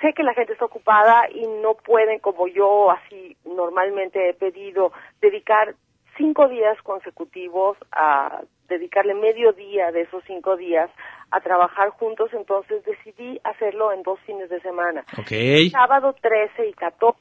[0.00, 4.92] sé que la gente está ocupada y no pueden, como yo así normalmente he pedido,
[5.20, 5.74] dedicar
[6.16, 10.90] cinco días consecutivos a dedicarle medio día de esos cinco días
[11.30, 15.04] a trabajar juntos, entonces decidí hacerlo en dos fines de semana.
[15.18, 15.70] Ok.
[15.72, 17.20] Sábado 13 y 14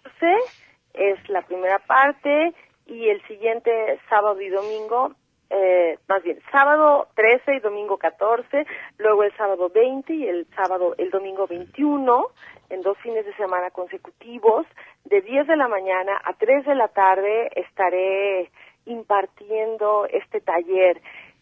[0.94, 2.54] es la primera parte
[2.88, 5.16] y el siguiente sábado y domingo
[5.50, 8.66] eh, más bien, sábado 13 y domingo 14,
[8.98, 12.26] luego el sábado 20 y el sábado, el domingo 21,
[12.70, 14.66] en dos fines de semana consecutivos,
[15.06, 18.50] de 10 de la mañana a 3 de la tarde estaré
[18.86, 21.02] impartiendo este taller,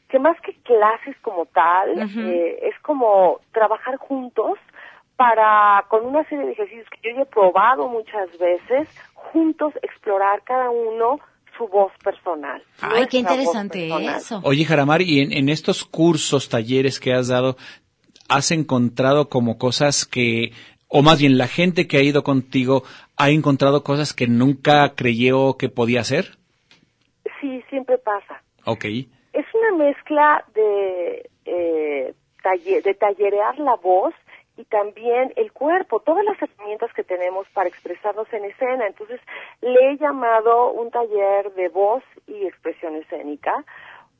[0.10, 4.60] que más que clases como tal, eh, es como trabajar juntos
[5.16, 10.44] para, con una serie de ejercicios que yo ya he probado muchas veces, juntos explorar
[10.44, 11.20] cada uno
[11.58, 12.64] su voz personal.
[12.82, 14.42] Ay, qué interesante eso.
[14.44, 17.58] Oye, Jaramar, y en, en estos cursos, talleres que has dado,
[18.28, 20.52] ¿has encontrado como cosas que,
[20.96, 22.84] o más bien la gente que ha ido contigo,
[23.18, 26.38] ha encontrado cosas que nunca creyó que podía hacer?
[27.42, 28.44] Sí, siempre pasa.
[28.66, 28.86] Ok.
[29.34, 34.14] Es una mezcla de, eh, talle- de tallerear la voz
[34.56, 38.86] y también el cuerpo, todas las herramientas que tenemos para expresarnos en escena.
[38.86, 39.20] Entonces,
[39.62, 43.66] le he llamado un taller de voz y expresión escénica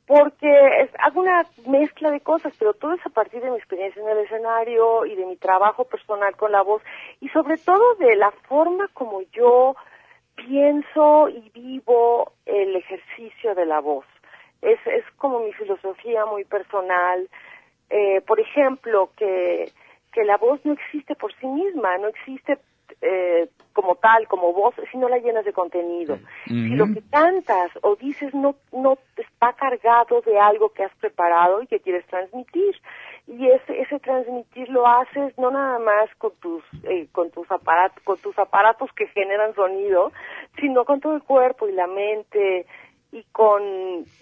[0.06, 4.02] porque es, hago una mezcla de cosas, pero todo es a partir de mi experiencia
[4.02, 6.82] en el escenario y de mi trabajo personal con la voz
[7.20, 9.74] y sobre todo de la forma como yo
[10.34, 14.04] pienso y vivo el ejercicio de la voz.
[14.60, 17.28] Es, es como mi filosofía muy personal.
[17.90, 19.70] Eh, por ejemplo, que,
[20.12, 22.58] que la voz no existe por sí misma, no existe
[23.00, 26.18] eh, como tal, como voz, si no la llenas de contenido.
[26.46, 31.60] Si lo que cantas o dices no, no está cargado de algo que has preparado
[31.62, 32.74] y que quieres transmitir.
[33.26, 38.02] Y ese, ese transmitir lo haces no nada más con tus, eh, con tus aparatos,
[38.04, 40.12] con tus aparatos que generan sonido,
[40.60, 42.66] sino con todo el cuerpo y la mente
[43.12, 43.62] y con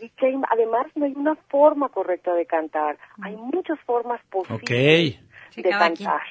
[0.01, 5.17] y que hay- además no hay una forma correcta de cantar, hay muchas formas posibles
[5.17, 5.32] Ok.
[5.57, 6.23] De cantar.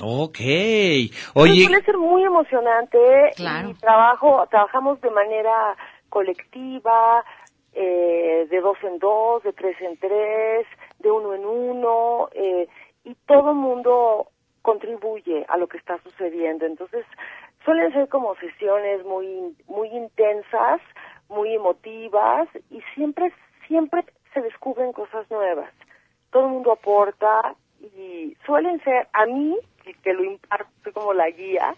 [0.00, 0.38] Ok.
[0.38, 2.98] Pero Oye, suele ser muy emocionante
[3.36, 3.70] Claro.
[3.70, 5.76] y trabajo, trabajamos de manera
[6.08, 7.24] colectiva,
[7.74, 10.66] eh, de dos en dos, de tres en tres,
[10.98, 12.68] de uno en uno, eh,
[13.04, 14.28] y todo el mundo
[14.60, 16.66] contribuye a lo que está sucediendo.
[16.66, 17.04] Entonces,
[17.64, 20.80] suelen ser como sesiones muy, muy intensas,
[21.28, 23.32] muy emotivas, y siempre,
[23.66, 25.70] siempre se descubren cosas nuevas.
[26.30, 31.28] Todo el mundo aporta y suelen ser, a mí, que, que lo imparto como la
[31.30, 31.74] guía,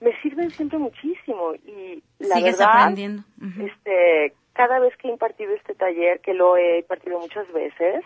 [0.00, 3.22] me sirven siempre muchísimo y la Sigues verdad, aprendiendo.
[3.64, 8.04] Este, cada vez que he impartido este taller, que lo he impartido muchas veces,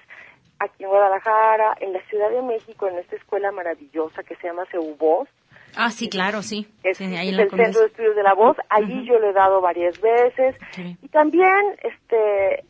[0.61, 4.65] aquí en Guadalajara, en la Ciudad de México, en esta escuela maravillosa que se llama
[4.71, 5.29] CEUVOZ,
[5.77, 6.67] Ah, sí, claro, sí.
[6.83, 7.87] es, Sí, ahí es la el Centro de.
[7.87, 10.97] Estudios de la Voz, allí yo lo he dado varias veces, Sí.
[11.01, 12.65] y también, este,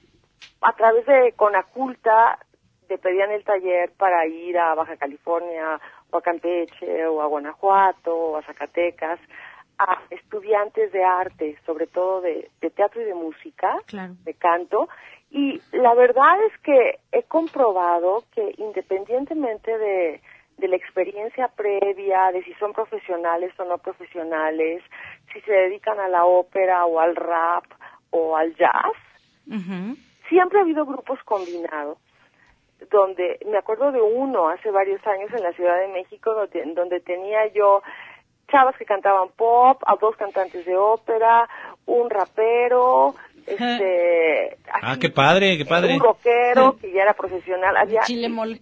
[0.60, 2.38] a través de Conaculta,
[2.90, 8.12] te pedían el taller para ir a Baja California, o a Campeche, o a Guanajuato,
[8.12, 9.20] o a Zacatecas,
[9.79, 14.14] a estudiantes de arte, sobre todo de, de teatro y de música, Claro.
[14.24, 14.88] de canto,
[15.31, 20.20] y la verdad es que he comprobado que independientemente de,
[20.59, 24.83] de la experiencia previa, de si son profesionales o no profesionales,
[25.33, 27.66] si se dedican a la ópera o al rap
[28.11, 28.96] o al jazz,
[30.29, 31.96] siempre ha habido grupos combinados
[32.90, 37.00] donde me acuerdo de uno hace varios años en la Ciudad de México donde, donde
[37.00, 37.82] tenía yo
[38.50, 41.48] chavas que cantaban pop, a dos cantantes de ópera,
[41.86, 43.14] un rapero,
[43.46, 45.94] este, ah, así, qué padre, qué padre.
[45.94, 48.60] un rockero que ya era profesional, había Chile mole.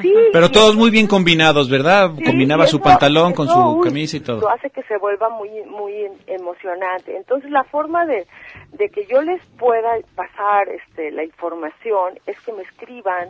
[0.00, 2.12] Sí, Pero sí, todos muy bien combinados, ¿verdad?
[2.16, 4.40] Sí, Combinaba su eso- pantalón con su uy, camisa y todo.
[4.40, 5.92] Lo hace que se vuelva muy muy
[6.26, 7.16] emocionante.
[7.16, 8.26] Entonces la forma de,
[8.72, 13.28] de que yo les pueda pasar este la información es que me escriban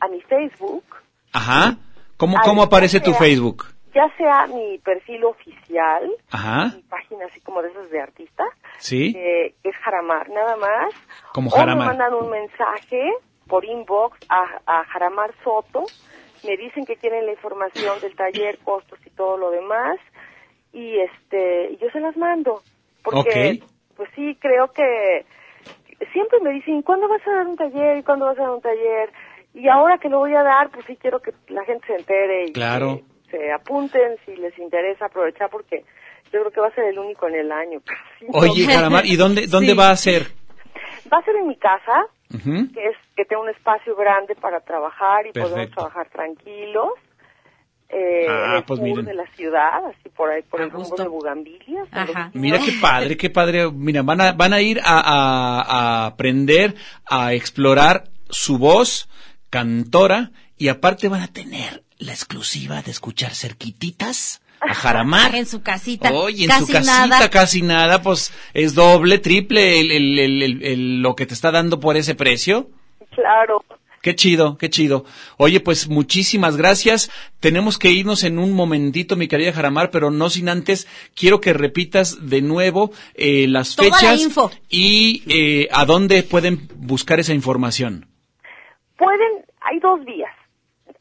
[0.00, 0.84] a mi Facebook,
[1.32, 1.76] Ajá.
[2.16, 3.66] ¿Cómo, cómo aparece tu Facebook?
[3.94, 6.72] ya sea mi perfil oficial, Ajá.
[6.74, 8.42] mi página así como de esas de artista,
[8.78, 9.14] Sí.
[9.16, 10.88] eh, es Jaramar nada más,
[11.32, 11.78] Como o Jaramar.
[11.78, 13.08] me mandan un mensaje
[13.48, 15.84] por inbox a, a Jaramar Soto,
[16.42, 19.98] me dicen que quieren la información del taller, costos y todo lo demás,
[20.72, 22.62] y este, yo se las mando,
[23.02, 23.70] porque Ok.
[23.96, 25.24] pues sí creo que
[26.12, 27.98] siempre me dicen, ¿cuándo vas a dar un taller?
[27.98, 29.10] ¿Y cuándo vas a dar un taller?
[29.54, 32.46] Y ahora que lo voy a dar, pues sí quiero que la gente se entere
[32.46, 33.00] y Claro.
[33.30, 35.84] se apunten si les interesa aprovechar porque
[36.32, 37.80] yo creo que va a ser el único en el año.
[38.32, 39.78] Oye, Jaramar, ¿y dónde, dónde Sí.
[39.78, 40.22] va a ser?
[41.12, 45.26] Va a ser en mi casa, Que es que tengo un espacio grande para trabajar
[45.26, 45.74] y podemos Perfecto.
[45.76, 46.88] trabajar tranquilos.
[47.90, 49.04] Eh, Ah, en el pues sur miren.
[49.04, 51.02] de la ciudad, así por ahí, por A el rumbo gusto.
[51.02, 51.88] de Bugambilias.
[52.32, 53.70] Mira qué padre, qué padre.
[53.70, 56.74] Mira, van a, van a ir a, a- a aprender
[57.06, 59.08] a explorar su voz
[59.50, 65.34] cantora y aparte van a tener la exclusiva de escuchar cerquititas a Jaramar.
[65.34, 66.12] En su casita.
[66.12, 67.30] Oye, en casi su casita nada.
[67.30, 71.50] casi nada, pues es doble, triple el, el- el- el- el- lo que te está
[71.50, 72.68] dando por ese precio.
[73.14, 73.64] Claro.
[74.02, 75.06] Qué chido, qué chido.
[75.38, 77.10] Oye, pues muchísimas gracias.
[77.40, 81.54] Tenemos que irnos en un momentito, mi querida Jaramar, pero no sin antes, quiero que
[81.54, 84.50] repitas de nuevo eh, las Toda la fechas info.
[84.68, 88.06] y eh, a dónde pueden buscar esa información.
[88.98, 90.30] Pueden, hay dos vías.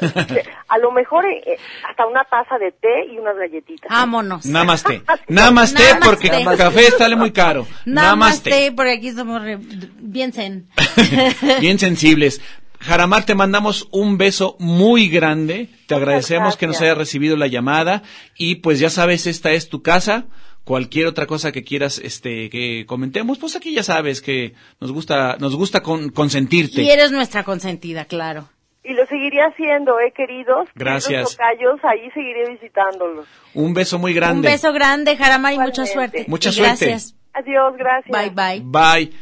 [0.69, 1.57] a, a lo mejor eh,
[1.89, 3.89] hasta una taza de té y unas galletitas.
[3.89, 4.45] Vámonos.
[4.47, 5.03] Namaste.
[5.29, 6.05] Namaste Namaste.
[6.05, 7.67] porque el café sale muy caro.
[7.85, 8.51] Namaste.
[8.51, 9.59] Namaste, porque aquí somos re-
[10.01, 10.69] bien zen.
[11.61, 12.41] Bien sensibles.
[12.81, 15.69] Jaramar, te mandamos un beso muy grande.
[15.87, 18.03] Te agradecemos que nos hayas recibido la llamada.
[18.37, 20.25] Y pues ya sabes, esta es tu casa.
[20.65, 25.37] Cualquier otra cosa que quieras este, que comentemos, pues aquí ya sabes que nos gusta,
[25.41, 26.83] nos gusta con, consentirte.
[26.83, 28.49] Y eres nuestra consentida, claro.
[28.85, 30.69] Y lo seguiré haciendo, ¿eh, queridos?
[30.75, 31.09] Gracias.
[31.09, 33.27] Queridos tocayos, ahí seguiré visitándolos.
[33.55, 34.49] Un beso muy grande.
[34.49, 36.25] Un beso grande, Jaramar, y mucha suerte.
[36.29, 36.87] Mucha Y suerte.
[36.87, 37.17] Gracias.
[37.33, 38.11] Adiós, gracias.
[38.11, 38.63] Bye, bye.
[38.65, 39.13] Bye.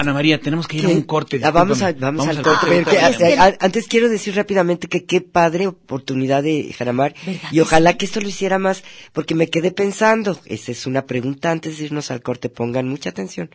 [0.00, 1.40] Ana María, tenemos que ir a un corte.
[1.44, 2.66] Ah, vamos, a- vamos al corte.
[2.68, 3.34] pero que- corte.
[3.38, 7.14] a- a- antes quiero decir rápidamente que qué padre oportunidad de Jaramar
[7.52, 8.82] y ojalá que esto lo hiciera más
[9.12, 13.10] porque me quedé pensando, esa es una pregunta antes de irnos al corte, pongan mucha
[13.10, 13.50] atención.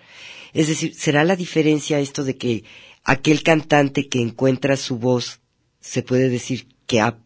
[0.54, 2.64] Es decir, ¿será la diferencia esto de que
[3.04, 5.40] aquel cantante que encuentra su voz
[5.82, 7.18] se puede decir que ha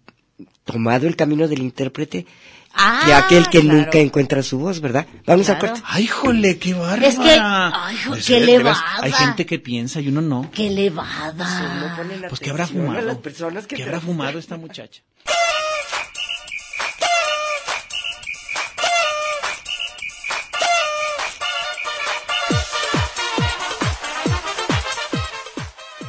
[0.66, 2.26] tomado el camino del intérprete
[2.74, 3.80] Ah, que aquel que claro.
[3.80, 5.06] nunca encuentra su voz, ¿verdad?
[5.26, 5.60] Vamos Claro.
[5.60, 5.82] corte.
[5.86, 7.08] Ay, jole, qué bárbara.
[7.08, 8.84] Es que- ay, jo, Pues, qué de elevada.
[9.02, 10.50] Hay gente que piensa y uno no.
[10.54, 11.36] Qué elevada.
[12.30, 13.02] Pues que habrá a fumado.
[13.02, 15.02] las personas que ¿Qué habrá fumado esta muchacha?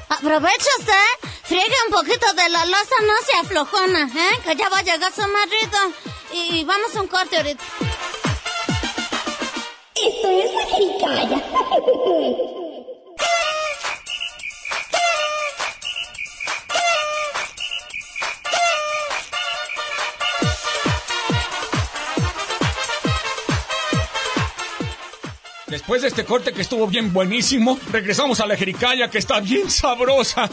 [0.08, 4.40] Aprovecha usted, friegue un poquito de la losa, no se aflojona, ¿eh?
[4.44, 5.78] Que ya va a llegar su marido.
[6.32, 7.64] Y vamos a un corte ahorita.
[9.94, 11.44] Esto es la jericaya.
[25.66, 29.70] Después de este corte que estuvo bien buenísimo, regresamos a la jericaya que está bien
[29.70, 30.50] sabrosa.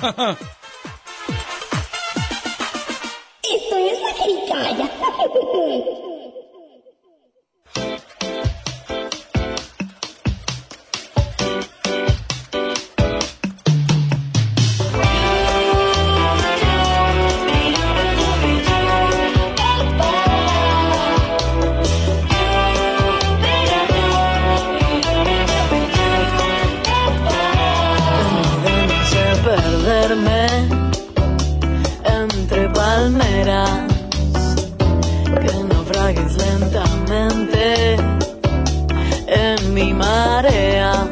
[39.98, 41.08] Marea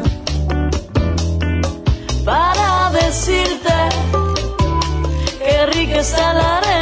[2.24, 3.74] para decirte
[5.40, 6.75] que rica está la arena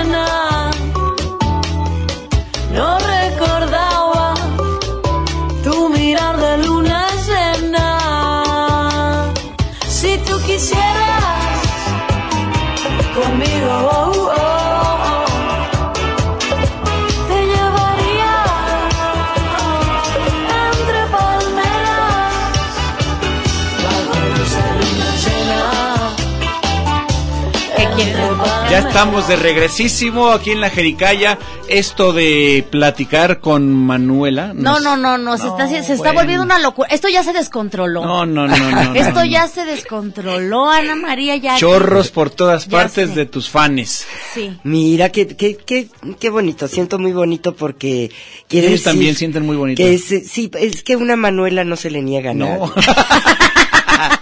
[28.94, 31.40] estamos de regresísimo aquí en la Jericaya.
[31.68, 34.52] Esto de platicar con Manuela.
[34.54, 36.14] No, nos- no, no, no, se está, se está bueno.
[36.20, 36.90] volviendo una locura.
[36.92, 38.06] Esto ya se descontroló.
[38.06, 39.26] No, no, no, no, Esto no.
[39.26, 41.58] ya se descontroló, Ana María, ya.
[41.58, 43.16] Chorros por todas partes sé.
[43.16, 44.06] de tus fanes.
[44.36, 44.60] Sí.
[44.64, 45.88] Mira, qué, qué, qué,
[46.20, 48.12] qué bonito, siento muy bonito porque
[48.52, 49.78] Ellos decir también sienten muy bonito.
[49.82, 52.60] que es, sí, es que una Manuela no se le niega a nadie.
[52.60, 52.72] No.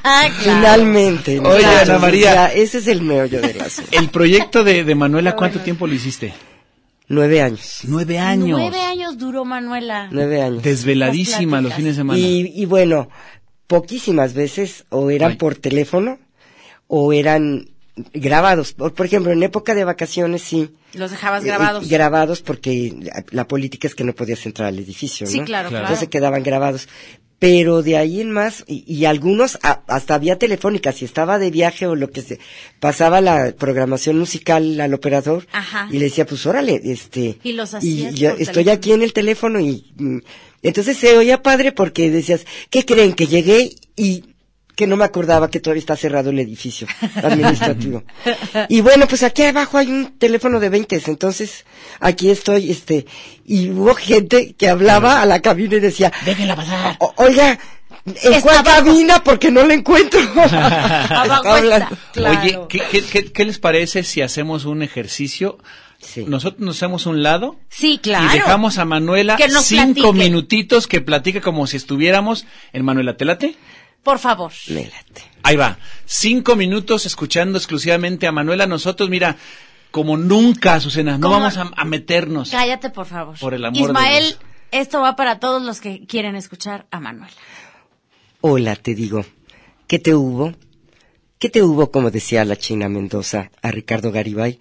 [0.03, 0.59] Ah, claro.
[0.59, 1.39] Finalmente.
[1.39, 2.31] Oye, Ana María.
[2.33, 3.89] sea, ese es el meollo del asunto.
[3.97, 6.33] El proyecto de, de Manuela, ¿cuánto tiempo lo hiciste?
[7.07, 7.79] Nueve años.
[7.83, 8.57] Nueve años.
[8.59, 10.07] Nueve años duró Manuela.
[10.11, 10.63] Nueve años.
[10.63, 12.19] Desveladísima los fines de semana.
[12.19, 13.09] Y, y bueno,
[13.67, 15.37] poquísimas veces o eran Ay.
[15.37, 16.19] por teléfono
[16.87, 17.69] o eran
[18.13, 18.73] grabados.
[18.73, 20.71] Por, ejemplo, en época de vacaciones sí.
[20.93, 21.85] Los dejabas Eh, grabados.
[21.85, 25.45] eh, grabados porque la, la política es que no podías entrar al edificio, Sí, ¿no?
[25.45, 25.85] claro, claro.
[25.85, 26.87] Entonces quedaban grabados.
[27.41, 31.49] Pero de ahí en más, y, y algunos a- hasta vía telefónica, si estaba de
[31.49, 32.37] viaje o lo que se,
[32.79, 35.87] pasaba la programación musical al operador Ajá.
[35.89, 38.71] y le decía, pues órale, este, Y los y yo estoy teléfono.
[38.73, 40.17] aquí en el teléfono y mm,
[40.61, 43.13] entonces se oía padre porque decías, ¿qué creen?
[43.13, 44.23] Que llegué y
[44.81, 46.87] que no me acordaba que todavía está cerrado el edificio
[47.21, 48.03] administrativo.
[48.67, 51.65] y bueno, pues aquí abajo hay un teléfono de 20, entonces
[51.99, 53.05] aquí estoy, este,
[53.45, 56.95] y hubo gente que hablaba a la cabina y decía, Déjenla pasar.
[56.99, 57.59] "O- oiga,
[58.05, 59.23] ¿en cuál cabina?
[59.23, 60.19] Porque no la encuentro.
[60.35, 61.85] Abajo Está hablando.
[61.93, 61.97] está.
[62.13, 62.41] Claro.
[62.41, 65.59] Oye, ¿qué, qué, qué- qué les parece si hacemos un ejercicio?
[65.99, 66.25] Sí.
[66.27, 68.25] Nosotros nos hacemos un lado Sí, claro.
[68.25, 70.13] y dejamos a Manuela Que nos cinco platique.
[70.13, 73.53] minutitos que platique como si estuviéramos en Manuela Telate.
[74.03, 74.51] Por favor.
[74.67, 75.21] Me late.
[75.43, 75.77] Ahí va.
[76.05, 78.65] Cinco minutos escuchando exclusivamente a Manuela.
[78.65, 79.37] Nosotros, mira,
[79.91, 81.39] como nunca, Azucena, no ¿Cómo?
[81.39, 82.49] vamos a, a meternos.
[82.51, 83.37] Cállate, por favor.
[83.39, 84.39] Por el amor de Ismael, Dios.
[84.71, 87.33] esto va para todos los que quieren escuchar a Manuela.
[88.41, 89.23] Hola, te digo.
[89.87, 90.53] ¿Qué te hubo?
[91.37, 94.59] ¿Qué te hubo, como decía la China Mendoza a Ricardo Garibay?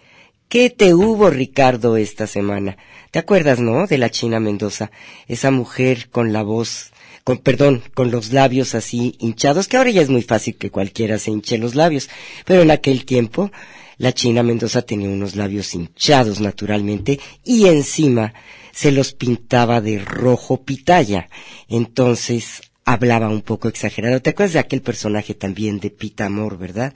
[0.48, 2.76] ¿Qué te hubo, Ricardo, esta semana?
[3.10, 3.86] ¿Te acuerdas, no?
[3.86, 4.90] De la China Mendoza.
[5.28, 6.90] Esa mujer con la voz,
[7.38, 11.30] perdón, con los labios así hinchados, que ahora ya es muy fácil que cualquiera se
[11.30, 12.08] hinche los labios.
[12.44, 13.50] Pero en aquel tiempo,
[13.98, 18.32] la China Mendoza tenía unos labios hinchados naturalmente y encima
[18.72, 21.28] se los pintaba de rojo pitaya.
[21.68, 24.20] Entonces, hablaba un poco exagerado.
[24.20, 26.94] ¿Te acuerdas de aquel personaje también de Pita Amor, verdad?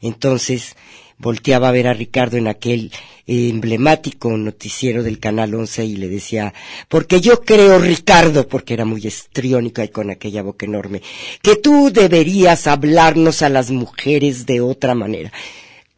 [0.00, 0.76] Entonces,
[1.18, 2.92] volteaba a ver a Ricardo en aquel
[3.26, 6.52] eh, emblemático noticiero del Canal 11 y le decía,
[6.88, 11.02] porque yo creo, Ricardo, porque era muy estriónico y con aquella boca enorme,
[11.42, 15.32] que tú deberías hablarnos a las mujeres de otra manera.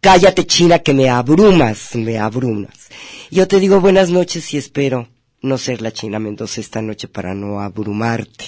[0.01, 2.89] Cállate, China, que me abrumas, me abrumas.
[3.31, 5.09] Yo te digo buenas noches y espero
[5.43, 8.47] no ser la China Mendoza esta noche para no abrumarte,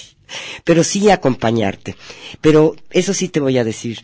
[0.63, 1.95] pero sí acompañarte.
[2.39, 3.99] Pero eso sí te voy a decir,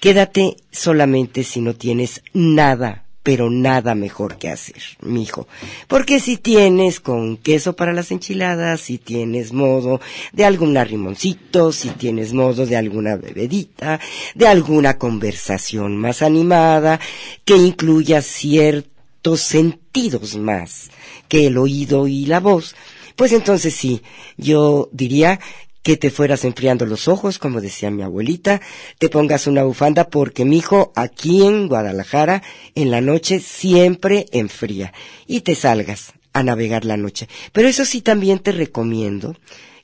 [0.00, 5.48] quédate solamente si no tienes nada, pero nada mejor que hacer, mijo.
[5.88, 10.00] Porque si tienes con queso para las enchiladas, si tienes modo
[10.32, 13.98] de algún arrimoncito, si tienes modo de alguna bebedita,
[14.36, 17.00] de alguna conversación más animada,
[17.44, 20.90] que incluya ciertos sentidos más
[21.28, 22.76] que el oído y la voz,
[23.16, 24.02] pues entonces sí,
[24.36, 25.40] yo diría
[25.86, 28.60] que te fueras enfriando los ojos, como decía mi abuelita,
[28.98, 32.42] te pongas una bufanda porque mi hijo aquí en Guadalajara
[32.74, 34.92] en la noche siempre enfría
[35.28, 37.28] y te salgas a navegar la noche.
[37.52, 39.36] Pero eso sí también te recomiendo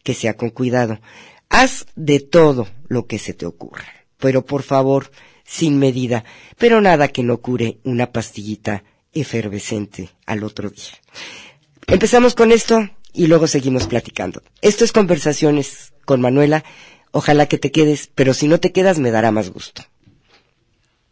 [0.02, 0.98] que sea con cuidado.
[1.48, 3.86] Haz de todo lo que se te ocurra,
[4.18, 5.12] pero por favor,
[5.44, 6.24] sin medida,
[6.58, 8.82] pero nada que no cure una pastillita
[9.14, 10.98] efervescente al otro día.
[11.86, 14.42] Empezamos con esto y luego seguimos platicando.
[14.62, 16.64] Esto es Conversaciones con Manuela.
[17.10, 19.82] Ojalá que te quedes, pero si no te quedas me dará más gusto.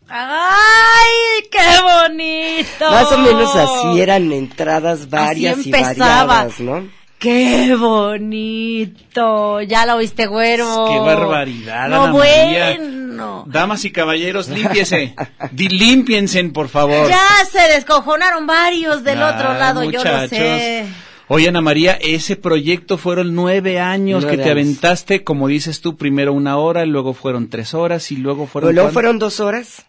[0.09, 2.91] ¡Ay, qué bonito!
[2.91, 6.89] Más o menos así eran entradas varias y variadas, ¿no?
[7.19, 9.61] ¡Qué bonito!
[9.61, 10.87] Ya lo oíste, güero.
[10.89, 12.77] ¡Qué barbaridad, No, Ana María!
[12.79, 13.45] bueno.
[13.47, 15.15] Damas y caballeros, límpiese.
[15.53, 17.09] Di, límpiense, por favor.
[17.09, 20.31] Ya se descojonaron varios del Ah, otro lado, yo lo muchachos.
[20.31, 20.87] sé.
[21.33, 24.53] Oye, Ana María, ese proyecto fueron nueve años Nueve que te años.
[24.53, 28.75] aventaste, como dices tú, primero una hora, luego fueron tres horas y luego fueron...
[28.75, 29.87] Luego fueron dos horas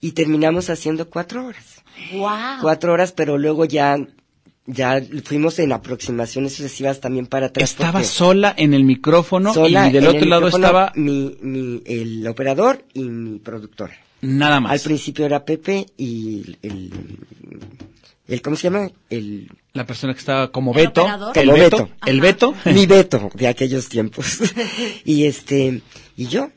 [0.00, 1.80] y terminamos haciendo cuatro horas.
[2.12, 2.60] Wow.
[2.60, 4.04] Cuatro horas, pero luego ya,
[4.66, 7.70] ya fuimos en aproximaciones sucesivas también para atrás.
[7.70, 12.26] Estaba sola en el micrófono sola y del otro el lado estaba mi, mi, el
[12.26, 13.94] operador y mi productora.
[14.22, 14.82] nada Al más.
[14.82, 16.90] principio era Pepe y el,
[18.26, 18.90] el ¿cómo se llama?
[19.08, 21.02] El, La persona que estaba como ¿El Beto.
[21.02, 21.36] operador?
[21.36, 21.76] El Como Beto.
[21.78, 21.94] Beto.
[22.06, 22.54] El Beto.
[22.66, 24.38] mi Beto de aquellos tiempos.
[25.04, 25.82] y este,
[26.16, 26.50] y yo,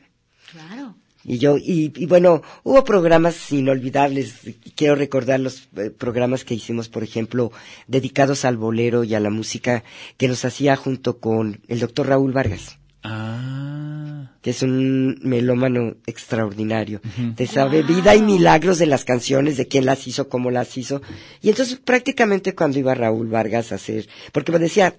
[0.52, 0.94] Claro.
[1.24, 4.34] y yo, y, y bueno, hubo programas inolvidables.
[4.76, 7.50] Quiero recordar los eh, programas que hicimos, por ejemplo,
[7.88, 9.82] dedicados al bolero y a la música,
[10.16, 12.77] que los hacía junto con el doctor Raúl Vargas.
[13.02, 14.32] Ah.
[14.42, 17.00] que es un melómano extraordinario.
[17.36, 21.00] Te sabe vida y milagros de las canciones, de quién las hizo, cómo las hizo.
[21.40, 24.96] Y entonces prácticamente cuando iba Raúl Vargas a hacer, porque me decía,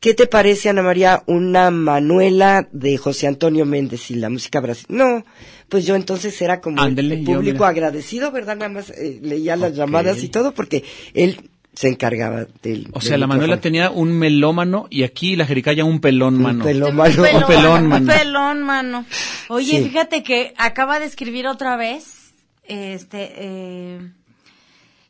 [0.00, 5.04] ¿qué te parece, Ana María, una Manuela de José Antonio Méndez y la música brasileña?
[5.04, 5.24] No,
[5.68, 8.56] pues yo entonces era como el público agradecido, ¿verdad?
[8.56, 10.84] Nada más eh, leía las llamadas y todo porque
[11.14, 13.60] él se encargaba del O del sea, la Manuela micrófono.
[13.62, 16.64] tenía un melómano y aquí la Jericaya un pelón, Un mano.
[16.64, 17.22] pelómano.
[17.22, 18.12] Un pelón, mano.
[18.12, 19.04] Un pelón, mano.
[19.48, 19.84] Oye, Sí.
[19.88, 23.98] fíjate que acaba de escribir otra vez este, eh,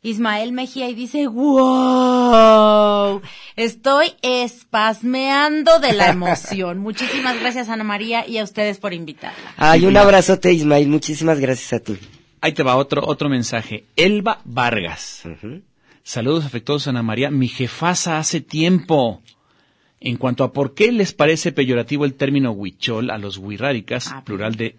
[0.01, 3.21] Ismael Mejía y dice, wow,
[3.55, 6.77] estoy espasmeando de la emoción.
[6.87, 9.53] Muchísimas gracias Ana María y a ustedes por invitarla.
[9.57, 10.87] Ay, un abrazote, Ismael.
[10.87, 11.97] Muchísimas gracias a ti.
[12.39, 13.83] Ahí te va otro, otro mensaje.
[13.95, 15.21] Elba Vargas.
[15.25, 15.61] Ujú.
[16.03, 17.29] Saludos afectuosos, Ana María.
[17.31, 19.21] Mi jefasa hace tiempo.
[19.99, 24.23] En cuanto a por qué les parece peyorativo el término huichol a los huirráricas, Ah,
[24.23, 24.75] plural de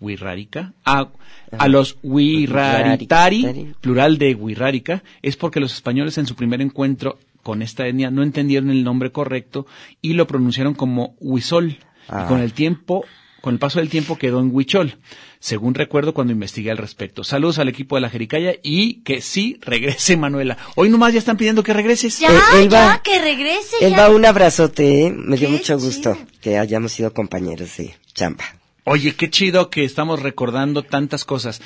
[0.00, 1.10] huirrárica, a,
[1.56, 3.74] a los huirraritari, Huirraritari.
[3.80, 8.24] plural de huirrárica, es porque los españoles en su primer encuentro con esta etnia no
[8.24, 9.66] entendieron el nombre correcto
[10.02, 11.76] y lo pronunciaron como huizol.
[12.08, 12.24] Ah.
[12.24, 13.04] Y con el tiempo,
[13.44, 14.96] con el paso del tiempo quedó en huichol,
[15.38, 17.24] según recuerdo cuando investigué al respecto.
[17.24, 20.56] Saludos al equipo de la Jericaya y que sí regrese Manuela.
[20.76, 22.18] Hoy nomás ya están pidiendo que regreses.
[22.18, 23.76] Ya, Eh, Elba- ya, que regrese.
[23.82, 23.86] ya.
[23.88, 25.10] Elba, un abrazote, ¿eh?
[25.12, 26.26] Me dio Qué mucho gusto chido.
[26.40, 28.44] que hayamos sido compañeros de chamba.
[28.84, 31.60] Oye, qué chido que estamos recordando tantas cosas.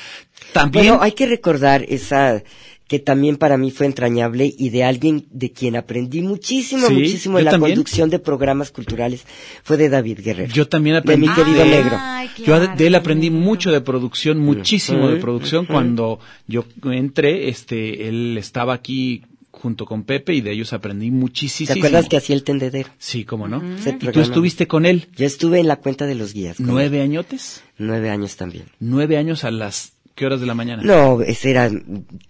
[0.52, 2.42] También, Bueno, hay que recordar esa
[2.88, 7.38] que también para mí fue entrañable y de alguien de quien aprendí muchísimo, Sí, muchísimo
[7.38, 7.72] en la también.
[7.74, 9.24] conducción de programas culturales
[9.62, 10.52] fue de David Guerrero.
[10.52, 11.96] yo también de aprendí mi querido de- negro.
[12.00, 13.44] Ay, Yo de él aprendí negro.
[13.44, 15.64] mucho de producción, muchísimo de Ujú, producción.
[15.64, 15.72] ujú.
[15.74, 21.66] Cuando yo entré, este, él estaba aquí junto con Pepe y de ellos aprendí muchísimo.
[21.66, 22.88] ¿Te acuerdas que hacía el tendedero?
[22.98, 23.60] Sí, cómo no.
[24.00, 26.58] Y tú estuviste con él Yo estuve en la cuenta de los guías.
[26.60, 26.66] él.
[26.68, 28.64] nueve añotes, Nueve años también.
[28.80, 30.82] nueve años a las ¿qué horas de la mañana?
[30.82, 31.70] No, ese era,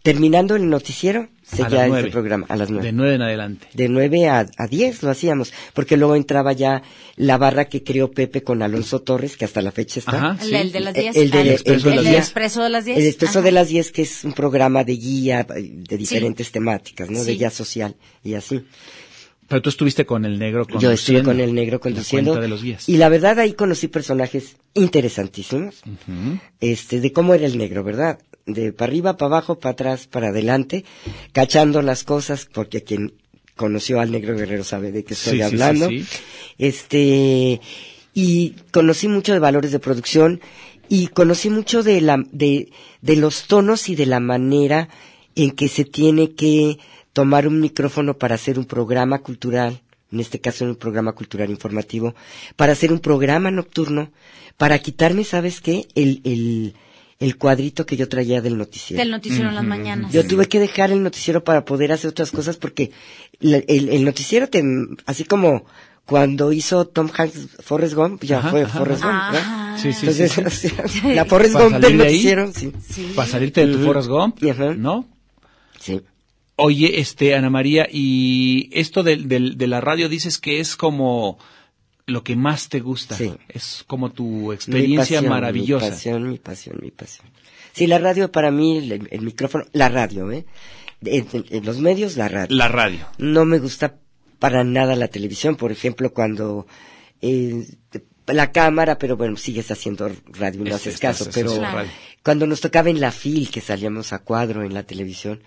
[0.03, 2.87] terminando el noticiero, a seguía las ese programa, a las nueve.
[2.87, 3.67] De nueve en adelante.
[3.73, 6.83] De nueve a, a diez lo hacíamos, porque luego entraba ya
[7.17, 10.17] la barra que creó Pepe con Alonso Torres, que hasta la fecha está.
[10.17, 10.55] Ajá, El, sí.
[10.55, 11.17] el de las 10.
[11.17, 12.19] el de- Ah, el expreso de las del 10.
[12.25, 12.99] expreso de las 10.
[12.99, 13.47] El Expreso Ajá.
[13.47, 17.19] de las 10, que es un programa de guía de diferentes temáticas, ¿no?
[17.25, 17.39] De Sí.
[17.39, 18.63] guía social y así.
[19.49, 20.89] Pero tú estuviste con el negro conduciendo.
[20.91, 22.33] Yo estuve con el negro la conduciendo.
[22.33, 22.89] cuenta de los guías.
[22.89, 25.83] Y la verdad ahí conocí personajes interesantísimos.
[26.61, 28.19] Este, de cómo era el negro, ¿verdad?
[28.47, 30.85] De para arriba, para abajo, para atrás, para adelante,
[31.33, 33.15] cachando las cosas, porque quien
[33.57, 35.89] conoció al negro guerrero sabe de qué estoy Sí, sí, sí, hablando.
[35.89, 36.05] sí.
[36.59, 37.61] Este,
[38.15, 40.41] y conocí mucho de valores de producción
[40.89, 42.71] y conocí mucho de la, de,
[43.01, 44.89] de los tonos y de la manera
[45.35, 46.79] en que se tiene que
[47.19, 49.81] tomar un micrófono para hacer un programa cultural,
[50.13, 52.15] en este caso un programa cultural informativo,
[52.55, 54.11] para hacer un programa nocturno,
[54.57, 55.89] para quitarme, ¿sabes qué?
[55.97, 56.75] El, el,
[57.19, 59.01] el cuadrito que yo traía del noticiero.
[59.03, 60.13] Del noticiero en las mañanas.
[60.13, 62.93] Yo tuve que dejar el noticiero para poder hacer otras cosas porque
[63.41, 64.63] la- el, el noticiero te,
[65.07, 65.65] así como
[66.07, 69.33] cuando hizo Tom Hanks Forrest Gump, ya Ajá, fue ajá, Forrest Gump, ajá.
[69.33, 69.79] ¿verdad?
[69.83, 70.69] Sí, sí, Entonces, sí,
[71.01, 72.73] sea, la Forrest Gump del noticiero, sí.
[72.89, 73.13] Sí.
[73.17, 73.85] Para salirte de tu.
[73.85, 74.75] Forrest Gump, Ajá.
[74.75, 75.05] ¿no?
[75.81, 76.01] Sí.
[76.61, 81.39] Oye, este, Ana María, y esto del, del, de la radio dices que es como
[82.07, 83.15] lo que más te gusta.
[83.17, 83.33] Sí.
[83.49, 85.85] Es como tu Mi experiencia pasión, maravillosa.
[85.87, 87.29] Mi pasión, mi pasión, mi pasión.
[87.73, 90.47] Sí, la radio para mí, el, el micrófono, la radio, ¿eh?
[91.05, 92.57] En, en- en los medios, la radio.
[92.57, 93.07] La radio.
[93.19, 93.95] No me gusta
[94.41, 96.67] para nada la televisión, por ejemplo, cuando
[97.23, 97.65] eh,
[98.29, 101.91] la cámara, pero bueno, sigues haciendo radio y no Es- haces caso, pero radio.
[102.23, 105.41] cuando nos tocaba en la FIL, que salíamos a cuadro en la televisión,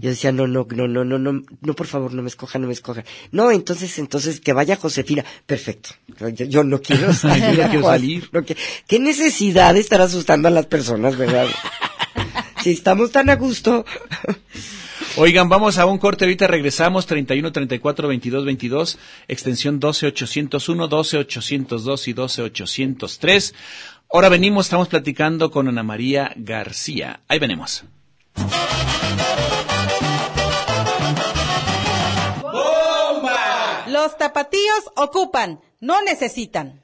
[0.00, 2.66] yo decía, no, no, no, no, no, no, no, por favor, no me escojan, no
[2.68, 3.04] me escojan.
[3.32, 5.24] No, entonces, entonces, que vaya Josefina.
[5.46, 5.90] Perfecto.
[6.18, 7.56] Yo, yo no quiero salir.
[7.56, 8.28] Yo no quiero Juan, salir.
[8.32, 8.56] no que-
[8.86, 11.46] ¿Qué necesidad de estar asustando a las personas, verdad?
[12.62, 13.84] si estamos tan a gusto.
[15.18, 18.98] Oigan, vamos a un corte, ahorita regresamos, 31 34 22 22,
[19.28, 23.54] extensión 12 801, 12 802 y 12 803.
[24.12, 27.20] Ahora venimos, estamos platicando con Ana María García.
[27.28, 27.84] Ahí venimos.
[33.86, 36.82] Los tapatíos ocupan, no necesitan.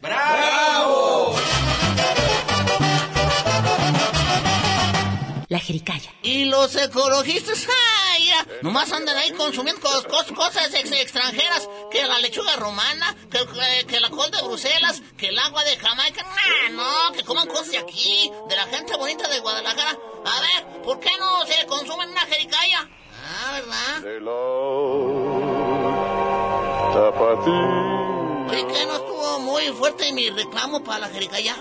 [5.49, 6.11] La jericaya.
[6.23, 7.67] Y los ecologistas,
[8.15, 8.22] ¡ay!
[8.61, 13.87] Nomás andan ahí consumiendo cos- cos- cosas ex- extranjeras, que la lechuga romana, que, que-
[13.87, 16.69] que la col de Bruselas, que el agua de Jamaica, ¡nah!
[16.71, 19.99] no, que coman cosas de aquí, de la gente bonita de Guadalajara.
[20.25, 22.89] A ver, ¿por qué no se consumen una jericaya?
[23.25, 24.01] Ah, ¿verdad?
[28.51, 31.57] Oye, que no estuvo muy fuerte mi reclamo para la jericaya.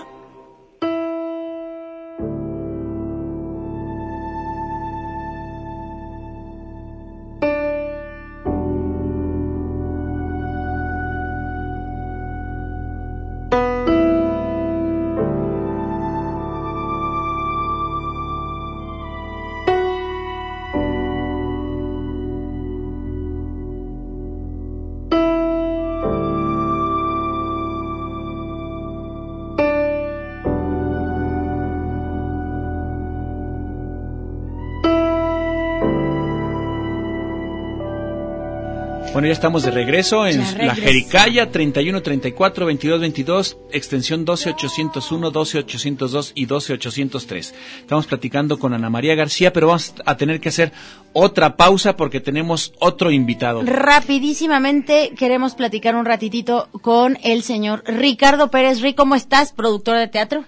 [39.22, 40.74] Bueno, ya estamos de regreso en la.
[40.74, 47.54] Jericaya 3134 2222 extensión 12801, 12802 y 12803.
[47.82, 50.72] Estamos platicando con Ana María García, pero vamos a tener que hacer
[51.12, 53.62] otra pausa porque tenemos otro invitado.
[53.64, 58.80] Rapidísimamente queremos platicar un ratitito con el señor Ricardo Pérez.
[58.80, 59.52] Rick, ¿cómo estás?
[59.52, 60.44] Productor de teatro.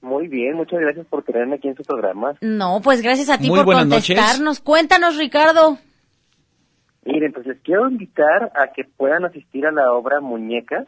[0.00, 2.34] Muy bien, muchas gracias por tenerme aquí en su programa.
[2.40, 4.08] No, pues gracias a ti Muy por noches.
[4.16, 4.58] contestarnos.
[4.58, 5.78] Cuéntanos, Ricardo.
[7.04, 10.86] Miren, pues les quiero invitar a que puedan asistir a la obra Muñecas.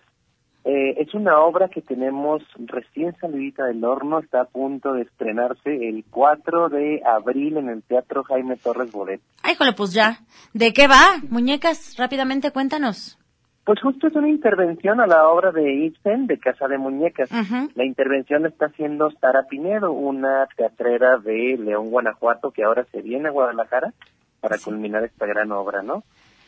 [0.65, 5.89] Eh, es una obra que tenemos recién salidita del horno, está a punto de estrenarse
[5.89, 9.21] el 4 de abril en el Teatro Jaime Torres Bodet.
[9.43, 10.19] Ay, jole, pues ya.
[10.53, 11.19] ¿De qué va?
[11.29, 13.19] Muñecas, rápidamente cuéntanos.
[13.65, 17.31] Pues justo es una intervención a la obra de Ibsen de Casa de Muñecas.
[17.75, 23.03] La intervención la está haciendo Sara Pinedo, una teatrera de León, Guanajuato, que ahora se
[23.03, 23.95] viene a Guadalajara
[24.43, 26.03] para culminar esta gran obra, ¿no?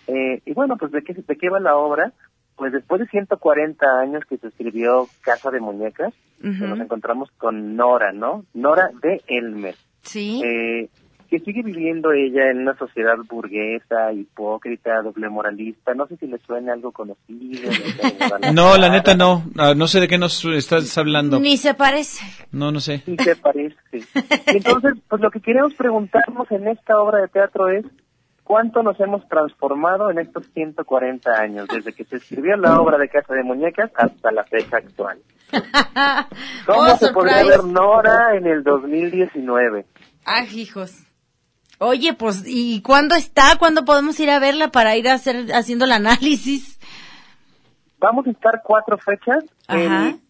[0.09, 2.13] Eh, y bueno, pues ¿de qué, ¿de qué va la obra?
[2.57, 8.13] Pues después de 140 años que se escribió Casa de Muñecas, nos encontramos con Nora,
[8.13, 8.45] ¿no?
[8.53, 9.77] Nora de Elmer.
[10.03, 10.43] Sí.
[10.45, 10.91] Eh,
[11.39, 15.95] que sigue viviendo ella en una sociedad burguesa, hipócrita, doble moralista.
[15.95, 17.71] No sé si le suena algo conocido.
[18.53, 19.45] No, la neta no.
[19.59, 21.41] Ah, No sé de qué nos estás hablando.
[21.41, 22.25] Ni se parece.
[22.53, 22.99] No, no sé.
[23.05, 23.77] Sí se parece.
[24.47, 27.85] Entonces, pues lo que queremos preguntarnos en esta obra de teatro es
[28.45, 33.09] cuánto nos hemos transformado en estos 140 años, desde que se escribió la obra de
[33.09, 35.19] Casa de Muñecas hasta la fecha actual.
[36.67, 39.87] ¿Cómo Oh, se podría ver Nora en el 2019?
[40.27, 41.03] Ay, hijos.
[41.85, 43.57] Oye, pues, ¿y cuándo está?
[43.59, 46.79] ¿Cuándo podemos ir a verla para ir a hacer haciendo el análisis?
[47.99, 49.45] Vamos a estar cuatro fechas.
[49.67, 50.09] Ajá.
[50.09, 50.21] El-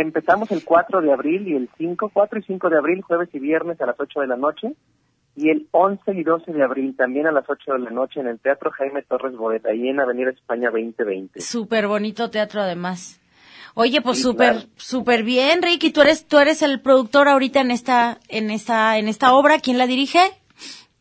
[0.00, 3.38] empezamos el 4 de abril y el 5, 4 y 5 de abril, jueves y
[3.38, 4.74] viernes a las 8 de la noche.
[5.36, 8.26] Y el 11 y 12 de abril también a las 8 de la noche en
[8.26, 11.40] el Teatro Jaime Torres Bodet, ahí en Avenida España 2020.
[11.40, 13.18] Súper bonito teatro además.
[13.74, 14.68] Oye, pues Sí, súper, claro.
[14.76, 15.90] súper bien, Ricky.
[15.90, 19.58] Tú eres, tú eres el productor ahorita en esta, en esta, en esta obra.
[19.60, 20.20] ¿Quién la dirige?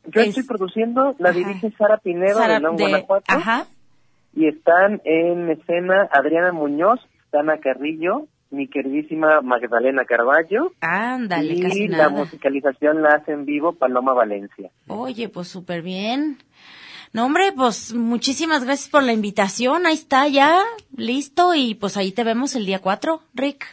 [0.06, 3.26] Yo Es- estoy produciendo, la dirige Sara Pinedo Sara de León, de- Guanajuato.
[3.28, 3.68] Ajá.
[4.36, 7.00] Y están en escena Adriana Muñoz,
[7.32, 10.74] Dana Carrillo, mi queridísima Magdalena Carballo.
[10.82, 14.70] Ándale, y casi la musicalización la hace en vivo Paloma Valencia.
[14.88, 16.38] Oye, pues súper bien.
[17.14, 19.86] No, hombre, pues muchísimas gracias por la invitación.
[19.86, 20.62] Ahí está ya,
[20.96, 21.54] listo.
[21.54, 23.66] Y pues ahí te vemos el día 4, Rick.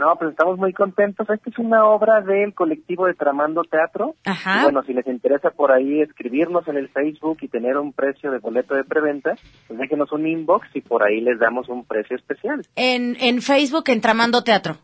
[0.00, 1.28] No, pues estamos muy contentos.
[1.28, 4.14] Esta es una obra del colectivo de Tramando Teatro.
[4.24, 4.60] Ajá.
[4.60, 8.30] Y bueno, si les interesa por ahí escribirnos en el Facebook y tener un precio
[8.30, 9.34] de boleto de preventa,
[9.68, 12.62] pues déjenos un inbox y por ahí les damos un precio especial.
[12.76, 14.78] En, en Facebook, en Tramando Teatro.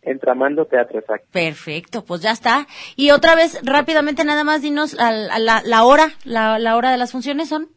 [0.00, 1.26] En Tramando Teatro, exacto.
[1.30, 2.66] Perfecto, pues ya está.
[2.96, 6.90] Y otra vez, rápidamente, nada más dinos al- a la, la hora, la, la hora
[6.90, 7.68] de las funciones son.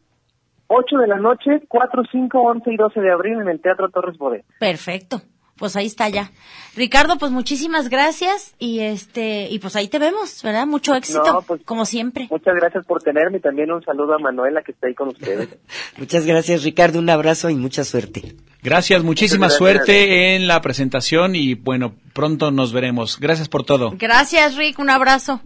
[0.66, 4.18] 8 de la noche, 4, 5, 11 y 12 de abril en el Teatro Torres
[4.18, 4.44] Bodet.
[4.60, 5.22] Perfecto.
[5.58, 6.30] Pues ahí está ya.
[6.76, 10.66] Ricardo, pues muchísimas gracias y este y pues ahí te vemos, ¿verdad?
[10.66, 12.28] Mucho éxito, No, pues- como siempre.
[12.30, 15.48] Muchas gracias por tenerme y también un saludo a Manuela que está ahí con ustedes.
[15.96, 17.00] Muchas gracias, Ricardo.
[17.00, 18.36] Un abrazo y mucha suerte.
[18.62, 19.58] Gracias, muchísima gracias.
[19.58, 23.18] suerte en la presentación y bueno, pronto nos veremos.
[23.20, 23.92] Gracias por todo.
[23.98, 25.40] Gracias, Rick, un abrazo.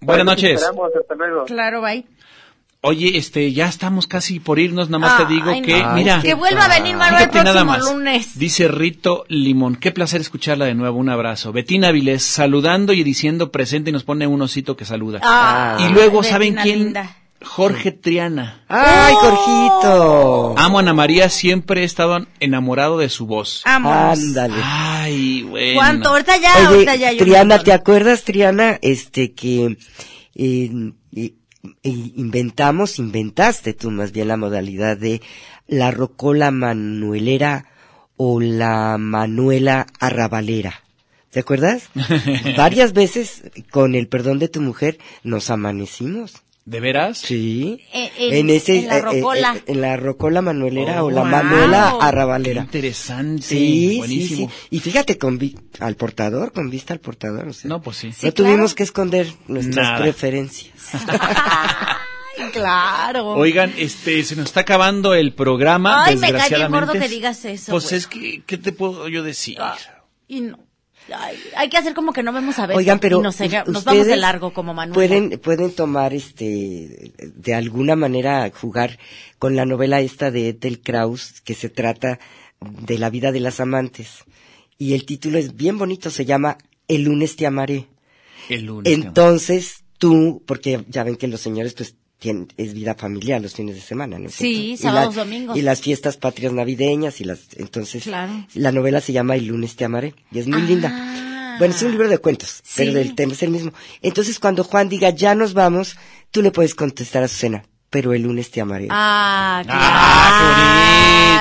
[0.00, 0.60] Buenas noches.
[0.62, 1.44] Esperamos, hasta luego.
[1.44, 2.06] Claro, bye.
[2.82, 5.92] Oye, este, ya estamos casi por irnos, nada más te digo Ay, que, no.
[5.92, 7.82] mira, que vuelva a venir Manuel el nada próximo más.
[7.92, 8.38] lunes.
[8.38, 11.52] Dice Rito Limón, qué placer escucharla de nuevo, un abrazo.
[11.52, 15.20] Betina Avilés, saludando y diciendo presente y nos pone un osito que saluda.
[15.22, 16.78] Ah, y luego, ¿saben Betina quién?
[16.84, 17.16] linda.
[17.42, 18.64] Jorge Triana.
[18.68, 19.20] ¡Ay, ¡Oh!
[19.20, 20.54] Jorgito!
[20.58, 23.62] Amo a Ana María, siempre he estado enamorado de su voz.
[23.66, 24.18] Vámonos.
[24.18, 24.54] Ándale.
[24.62, 25.74] Ay, bueno.
[25.74, 26.08] ¿Cuánto?
[26.10, 27.16] Ahorita ya, Oye, ahorita ya.
[27.16, 27.62] Triana.
[27.62, 29.76] ¿te acuerdas, Triana, este, que
[30.34, 31.34] eh, eh,
[31.82, 35.20] inventamos, inventaste tú más bien la modalidad de
[35.66, 37.66] la rocola manuelera
[38.16, 40.82] o la manuela arrabalera?
[41.30, 41.88] ¿Te acuerdas?
[42.56, 46.42] Varias veces, con el perdón de tu mujer, nos amanecimos.
[46.70, 47.18] ¿De veras?
[47.18, 47.80] Sí.
[47.92, 49.54] Eh, en- en la eh, rocola.
[49.56, 51.30] eh, en la rocola manuelera Oh, o la wow.
[51.30, 52.62] manuela Qué arrabalera.
[52.62, 53.42] interesante.
[53.42, 54.48] Sí, Buenísimo.
[54.48, 54.76] sí, sí.
[54.76, 57.48] Y fíjate, con vi- al portador, con vista al portador.
[57.48, 58.12] o sea, No, pues sí.
[58.12, 59.98] Sí, no tuvimos que esconder nuestras Nada.
[60.00, 60.72] preferencias.
[62.38, 63.30] Ay, claro.
[63.30, 66.86] Oigan, este, se nos está acabando el programa, Ay, me cae bien desgraciadamente.
[66.86, 69.58] gordo que digas eso, Pues es que, ¿qué te puedo yo decir?
[70.28, 70.58] Y no.
[71.16, 72.76] Ay, hay que hacer como que no vemos a ver.
[72.76, 73.38] Oigan, pero y nos,
[73.84, 74.94] vamos de largo como Manuel.
[74.94, 78.98] Pueden, pueden tomar este, de alguna manera jugar
[79.38, 82.18] con la novela esta de Ethel Kraus, que se trata
[82.60, 84.24] de la vida de las amantes.
[84.78, 86.58] Y el título es bien bonito, se llama
[86.88, 87.86] El lunes te amaré.
[88.48, 88.92] El lunes.
[88.92, 91.94] Entonces, tú, porque ya ven que los señores pues
[92.56, 94.28] es vida familiar los fines de semana, ¿no?
[94.28, 95.56] es Sí, sábados, la- domingos.
[95.56, 98.46] Y las fiestas patrias navideñas y las, entonces, Claro.
[98.54, 100.64] la novela se llama El lunes te amaré y es muy Ah.
[100.64, 101.56] linda.
[101.58, 103.72] Bueno, es un libro de cuentos, pero el tema es el mismo.
[104.02, 105.96] Entonces, cuando Juan diga, ya nos vamos,
[106.30, 108.86] tú le puedes contestar a Susana, pero el lunes te amaré.
[108.88, 110.32] Ah, Ah,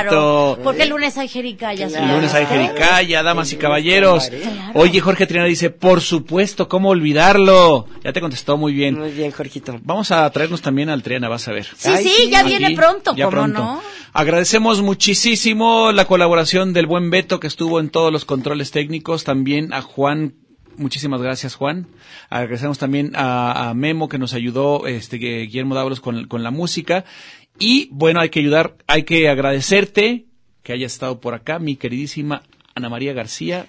[0.02, 0.18] qué claro.
[0.56, 0.64] bonito.
[0.64, 1.86] Porque el lunes hay jericaya.
[1.88, 4.32] El lunes hay Jericaya, damas y caballeros.
[4.74, 7.88] Oye, Jorge Triana dice, por supuesto, ¿cómo olvidarlo?
[8.04, 8.98] Ya te contestó muy bien.
[8.98, 9.80] Muy bien, Jorgito.
[9.84, 11.68] Vamos a traernos también al Triana, vas a ver.
[11.78, 13.60] Sí, sí, ya viene pronto, ya ¿cómo pronto.
[13.60, 13.82] no?
[14.14, 19.72] Agradecemos muchísimo la colaboración del buen Beto que estuvo en todos los controles técnicos, también
[19.74, 20.34] a Juan,
[20.80, 21.88] muchísimas gracias Juan.
[22.30, 27.06] Agradecemos también a, Memo que nos ayudó, este Guillermo Dávalos con, con la música.
[27.60, 30.26] Y bueno, hay que ayudar, hay que agradecerte
[30.64, 32.44] que hayas estado por acá, mi queridísima
[32.76, 33.68] Ana María García,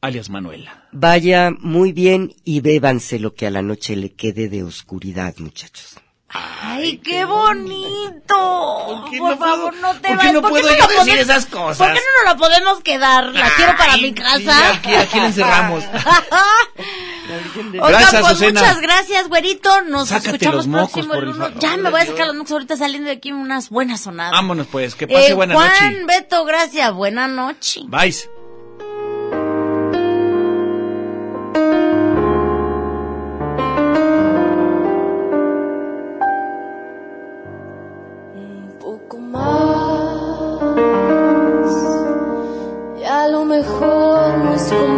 [0.00, 0.86] alias Manuela.
[0.92, 5.96] Vaya muy bien y bébanse lo que a la noche le quede de oscuridad, muchachos.
[6.36, 9.04] Ay, qué bonito.
[9.18, 11.78] Por, favor, no te por qué no puedo me yo lo decir esas cosas?
[11.78, 13.26] ¿Por qué no nos la podemos quedar?
[13.26, 14.72] La quiero para mi casa.
[14.72, 15.84] aquí- aquí la encerramos.
[17.80, 19.82] Oiga, Gracias, pues muchas gracias, güerito.
[19.82, 22.52] Nos Sácate escuchamos los próximo por el favor Ya me voy a sacar los mocos
[22.52, 24.32] ahorita saliendo de aquí unas buenas sonadas.
[24.32, 25.68] Vámonos pues, que pase Eh, buena Juan,
[26.02, 26.04] noche.
[26.06, 26.92] Beto, gracias.
[26.92, 27.82] Buena noche.
[27.86, 28.12] Bye.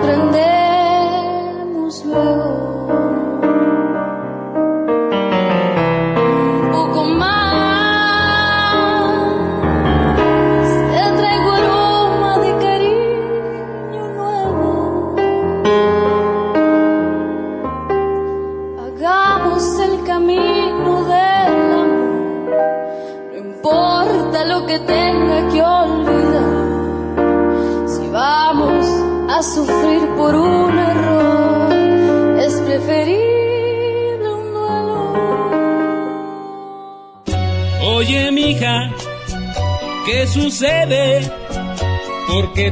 [0.06, 0.45] Nos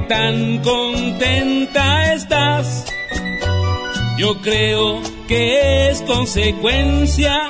[0.08, 2.84] tan contenta estás?
[4.18, 7.48] Yo creo que es consecuencia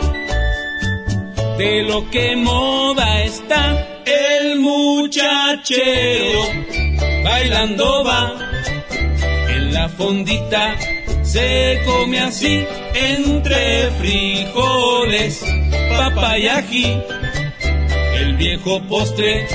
[1.59, 4.03] de lo que moda está.
[4.07, 6.41] El muchachero
[7.25, 8.33] bailando va
[9.49, 10.77] en la fondita.
[11.23, 15.45] Se come así entre frijoles,
[15.97, 16.99] papa y ají.
[18.15, 19.47] El viejo postre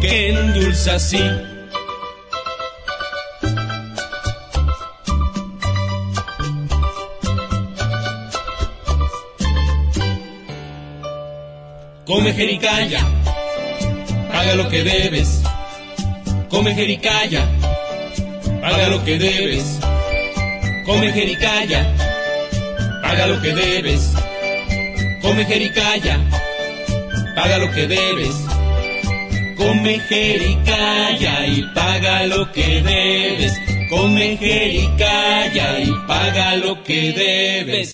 [0.00, 1.22] que endulza así.
[12.08, 13.06] Come jericaya,
[14.32, 15.42] paga lo que debes.
[16.48, 17.46] Come jericaya,
[18.62, 19.78] paga lo que debes.
[20.86, 21.84] Come jericaya,
[23.02, 24.14] paga lo que debes.
[25.20, 26.18] Come jericaya,
[27.36, 28.34] paga lo que debes.
[29.58, 33.52] Come jericaya y paga lo que debes.
[33.90, 37.86] Come jericaya y paga lo que debes.